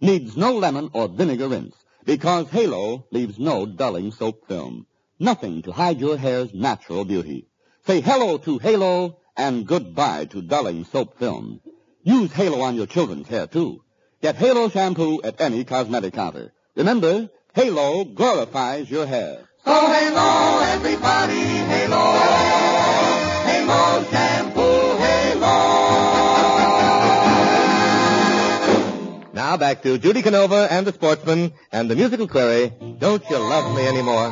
Needs 0.01 0.37
no 0.37 0.55
lemon 0.55 0.91
or 0.93 1.09
vinegar 1.09 1.49
rinse 1.49 1.75
because 2.11 2.51
Halo 2.51 3.07
leaves 3.13 3.39
no 3.39 3.65
dulling 3.65 4.11
soap 4.11 4.49
film. 4.49 4.85
Nothing 5.21 5.63
to 5.63 5.71
hide 5.71 6.01
your 6.01 6.17
hair's 6.17 6.53
natural 6.53 7.05
beauty. 7.05 7.47
Say 7.87 8.01
hello 8.01 8.37
to 8.39 8.59
Halo 8.59 9.19
and 9.37 9.65
goodbye 9.65 10.25
to 10.33 10.43
dulling 10.43 10.85
soap 10.87 11.21
film. 11.21 11.61
Use 12.03 12.33
Halo 12.33 12.63
on 12.63 12.75
your 12.75 12.87
children's 12.87 13.29
hair 13.29 13.47
too. 13.47 13.85
Get 14.21 14.35
Halo 14.35 14.69
shampoo 14.69 15.21
at 15.23 15.41
any 15.41 15.63
cosmetic 15.63 16.15
counter. 16.15 16.53
Remember, 16.75 17.31
Halo 17.55 18.03
glorifies 18.03 18.91
your 18.91 19.07
hair. 19.07 19.49
So 19.65 19.71
Halo, 19.71 20.63
everybody, 20.65 21.60
Now 29.51 29.57
back 29.57 29.83
to 29.83 29.99
Judy 29.99 30.23
Canova 30.23 30.69
and 30.71 30.87
the 30.87 30.93
sportsman 30.93 31.53
and 31.73 31.91
the 31.91 31.97
musical 31.97 32.29
query, 32.29 32.73
Don't 33.01 33.29
You 33.29 33.39
Love 33.39 33.75
Me 33.75 33.85
Anymore? 33.85 34.31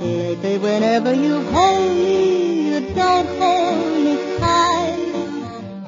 Lately, 0.00 0.58
whenever 0.58 1.12
you 1.14 1.42
hold 1.50 1.96
me, 1.96 2.68
you 2.68 2.94
don't 2.94 3.26
hold 3.40 4.04
me 4.04 4.14
tight. 4.38 4.98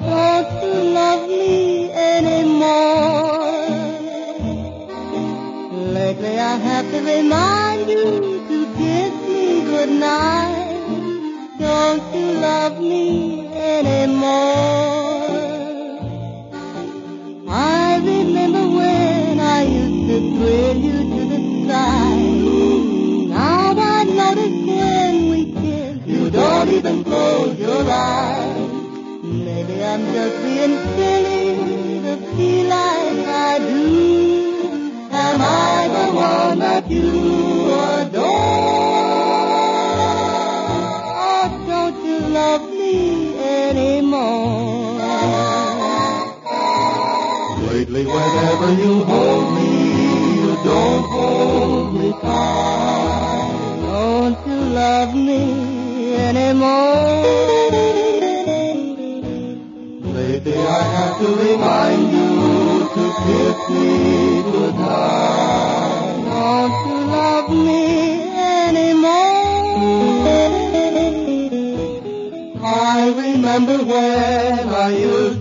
Don't 0.01 0.51
you 0.61 0.73
love 0.91 1.29
me 1.29 1.91
anymore? 1.93 2.99
Lately, 5.93 6.37
I 6.37 6.57
have 6.57 6.91
to 6.91 6.99
remind 6.99 7.89
you 7.89 8.43
to 8.49 8.57
kiss 8.75 9.13
me 9.25 9.61
goodnight. 9.71 10.67
Don't 11.59 12.13
you 12.13 12.31
love 12.41 12.77
me 12.81 13.28
close. 27.83 29.23
Maybe 29.23 29.83
I'm 29.83 30.03
just 30.13 30.35
being 30.43 30.75
silly 30.95 32.01
to 32.05 32.13
feel 32.35 32.65
like 32.69 33.27
I 33.27 33.59
do. 33.59 35.09
Am 35.11 35.41
I 35.41 35.87
the 35.95 36.05
one 36.15 36.59
that 36.59 36.89
you 36.89 37.09
adore? 37.95 38.39
Or 41.27 41.45
don't 41.69 41.97
you 42.05 42.19
love 42.39 42.65
me 42.69 43.37
anymore? 43.37 44.99
Lately, 47.71 48.05
whenever 48.05 48.69
you 48.83 49.03
hold 49.03 49.47
me, 49.55 49.71
you 50.41 50.51
don't 50.63 51.03
hold 51.13 51.93
me 51.99 52.11
tight. 52.21 53.53
Don't 53.81 54.37
you 54.47 54.59
love 54.81 55.13
me 55.15 56.15
anymore? 56.15 56.98
I 60.71 60.83
have 60.83 61.17
to 61.19 61.27
remind 61.35 62.11
you 62.13 62.29
to 62.95 63.03
kiss 63.25 63.59
me 63.73 63.89
goodnight. 64.43 66.25
Don't 66.29 66.75
you 66.87 66.99
love 67.09 67.49
me 67.49 67.85
anymore? 68.37 69.39
I 72.61 73.09
remember 73.17 73.77
when 73.83 74.69
I 74.69 74.89
used 74.95 75.38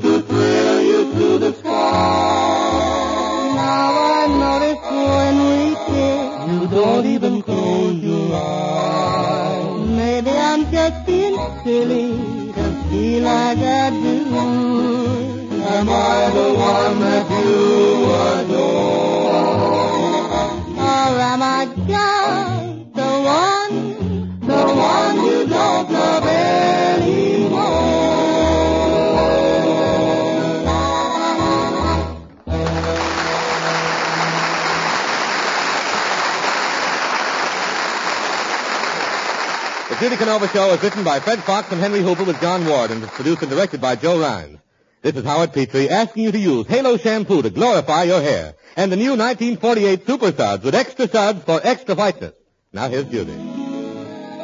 Judy 40.08 40.24
Canova 40.24 40.48
Show 40.48 40.72
is 40.72 40.82
written 40.82 41.04
by 41.04 41.20
Fred 41.20 41.38
Fox 41.40 41.70
and 41.70 41.82
Henry 41.82 42.00
Hooper 42.00 42.24
with 42.24 42.40
John 42.40 42.64
Ward 42.64 42.90
and 42.90 43.02
is 43.02 43.10
produced 43.10 43.42
and 43.42 43.50
directed 43.50 43.78
by 43.82 43.94
Joe 43.94 44.16
Rines. 44.16 44.58
This 45.02 45.14
is 45.14 45.22
Howard 45.22 45.52
Petrie 45.52 45.90
asking 45.90 46.24
you 46.24 46.32
to 46.32 46.38
use 46.38 46.66
Halo 46.66 46.96
shampoo 46.96 47.42
to 47.42 47.50
glorify 47.50 48.04
your 48.04 48.22
hair 48.22 48.54
and 48.74 48.90
the 48.90 48.96
new 48.96 49.10
1948 49.10 50.06
Super 50.06 50.32
Suds 50.32 50.64
with 50.64 50.74
extra 50.74 51.08
suds 51.08 51.44
for 51.44 51.60
extra 51.62 51.94
whiteness. 51.94 52.32
Now 52.72 52.88
here's 52.88 53.04
Judy. 53.04 53.34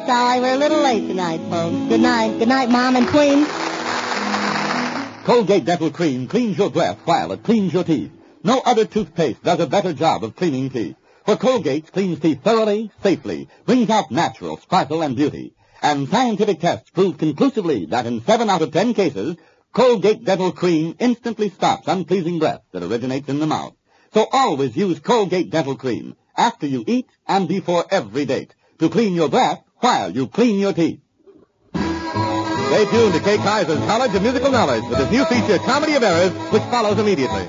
Sorry, 0.07 0.41
we're 0.41 0.53
a 0.53 0.59
little 0.59 0.83
late 0.83 1.09
tonight, 1.09 1.41
folks. 1.49 1.89
Good 1.89 2.01
night. 2.03 2.39
Good 2.39 2.49
night, 2.49 2.69
Mom 2.69 2.97
and 2.97 3.09
Queen. 3.09 3.47
Colgate 5.25 5.65
Dental 5.65 5.91
Cream 5.91 6.29
cleans 6.29 6.59
your 6.59 6.69
breath 6.69 6.99
while 7.07 7.33
it 7.33 7.43
cleans 7.43 7.73
your 7.73 7.85
teeth. 7.85 8.13
No 8.43 8.61
other 8.67 8.85
toothpaste 8.85 9.43
does 9.43 9.61
a 9.61 9.67
better 9.67 9.95
job 9.95 10.25
of 10.25 10.37
cleaning 10.37 10.69
teeth. 10.69 10.97
For 11.25 11.37
Colgate 11.37 11.91
cleans 11.91 12.21
teeth 12.21 12.43
thoroughly, 12.45 12.91
safely, 13.03 13.49
brings 13.65 13.89
out 13.89 14.11
natural 14.11 14.59
sparkle 14.59 15.03
and 15.03 15.17
beauty. 15.17 15.55
And 15.83 16.09
scientific 16.09 16.61
tests 16.61 16.91
prove 16.91 17.17
conclusively 17.17 17.87
that 17.87 18.07
in 18.07 18.23
seven 18.25 18.51
out 18.51 18.61
of 18.61 18.73
ten 18.73 18.93
cases, 18.93 19.37
Colgate 19.73 20.25
Dental 20.25 20.53
Cream 20.53 20.95
instantly 20.99 21.49
stops 21.49 21.89
unpleasing 21.89 22.39
breath 22.39 22.61
that 22.73 22.83
originates 22.83 23.29
in 23.29 23.39
the 23.39 23.47
mouth. 23.47 23.75
So 24.13 24.27
always 24.33 24.77
use 24.77 25.01
Colgate 25.01 25.51
Dental 25.51 25.77
Cream 25.77 26.15
after 26.37 26.67
you 26.67 26.85
eat 26.87 27.07
and 27.27 27.49
before 27.49 27.85
every 27.91 28.27
date 28.27 28.55
to 28.79 28.91
clean 28.91 29.15
your 29.15 29.29
breath 29.29 29.63
while 29.79 30.11
you 30.11 30.29
clean 30.29 30.59
your 30.59 30.75
teeth. 30.75 31.01
Stay 31.75 32.85
tuned 32.91 33.15
to 33.15 33.21
Kay 33.21 33.39
Kyser's 33.39 33.79
College 33.87 34.15
of 34.15 34.23
Musical 34.23 34.51
Knowledge 34.51 34.85
with 34.91 34.99
his 34.99 35.11
new 35.11 35.25
feature, 35.25 35.59
Comedy 35.59 35.95
of 35.95 36.03
Errors, 36.03 36.33
which 36.53 36.63
follows 36.65 36.99
immediately. 36.99 37.49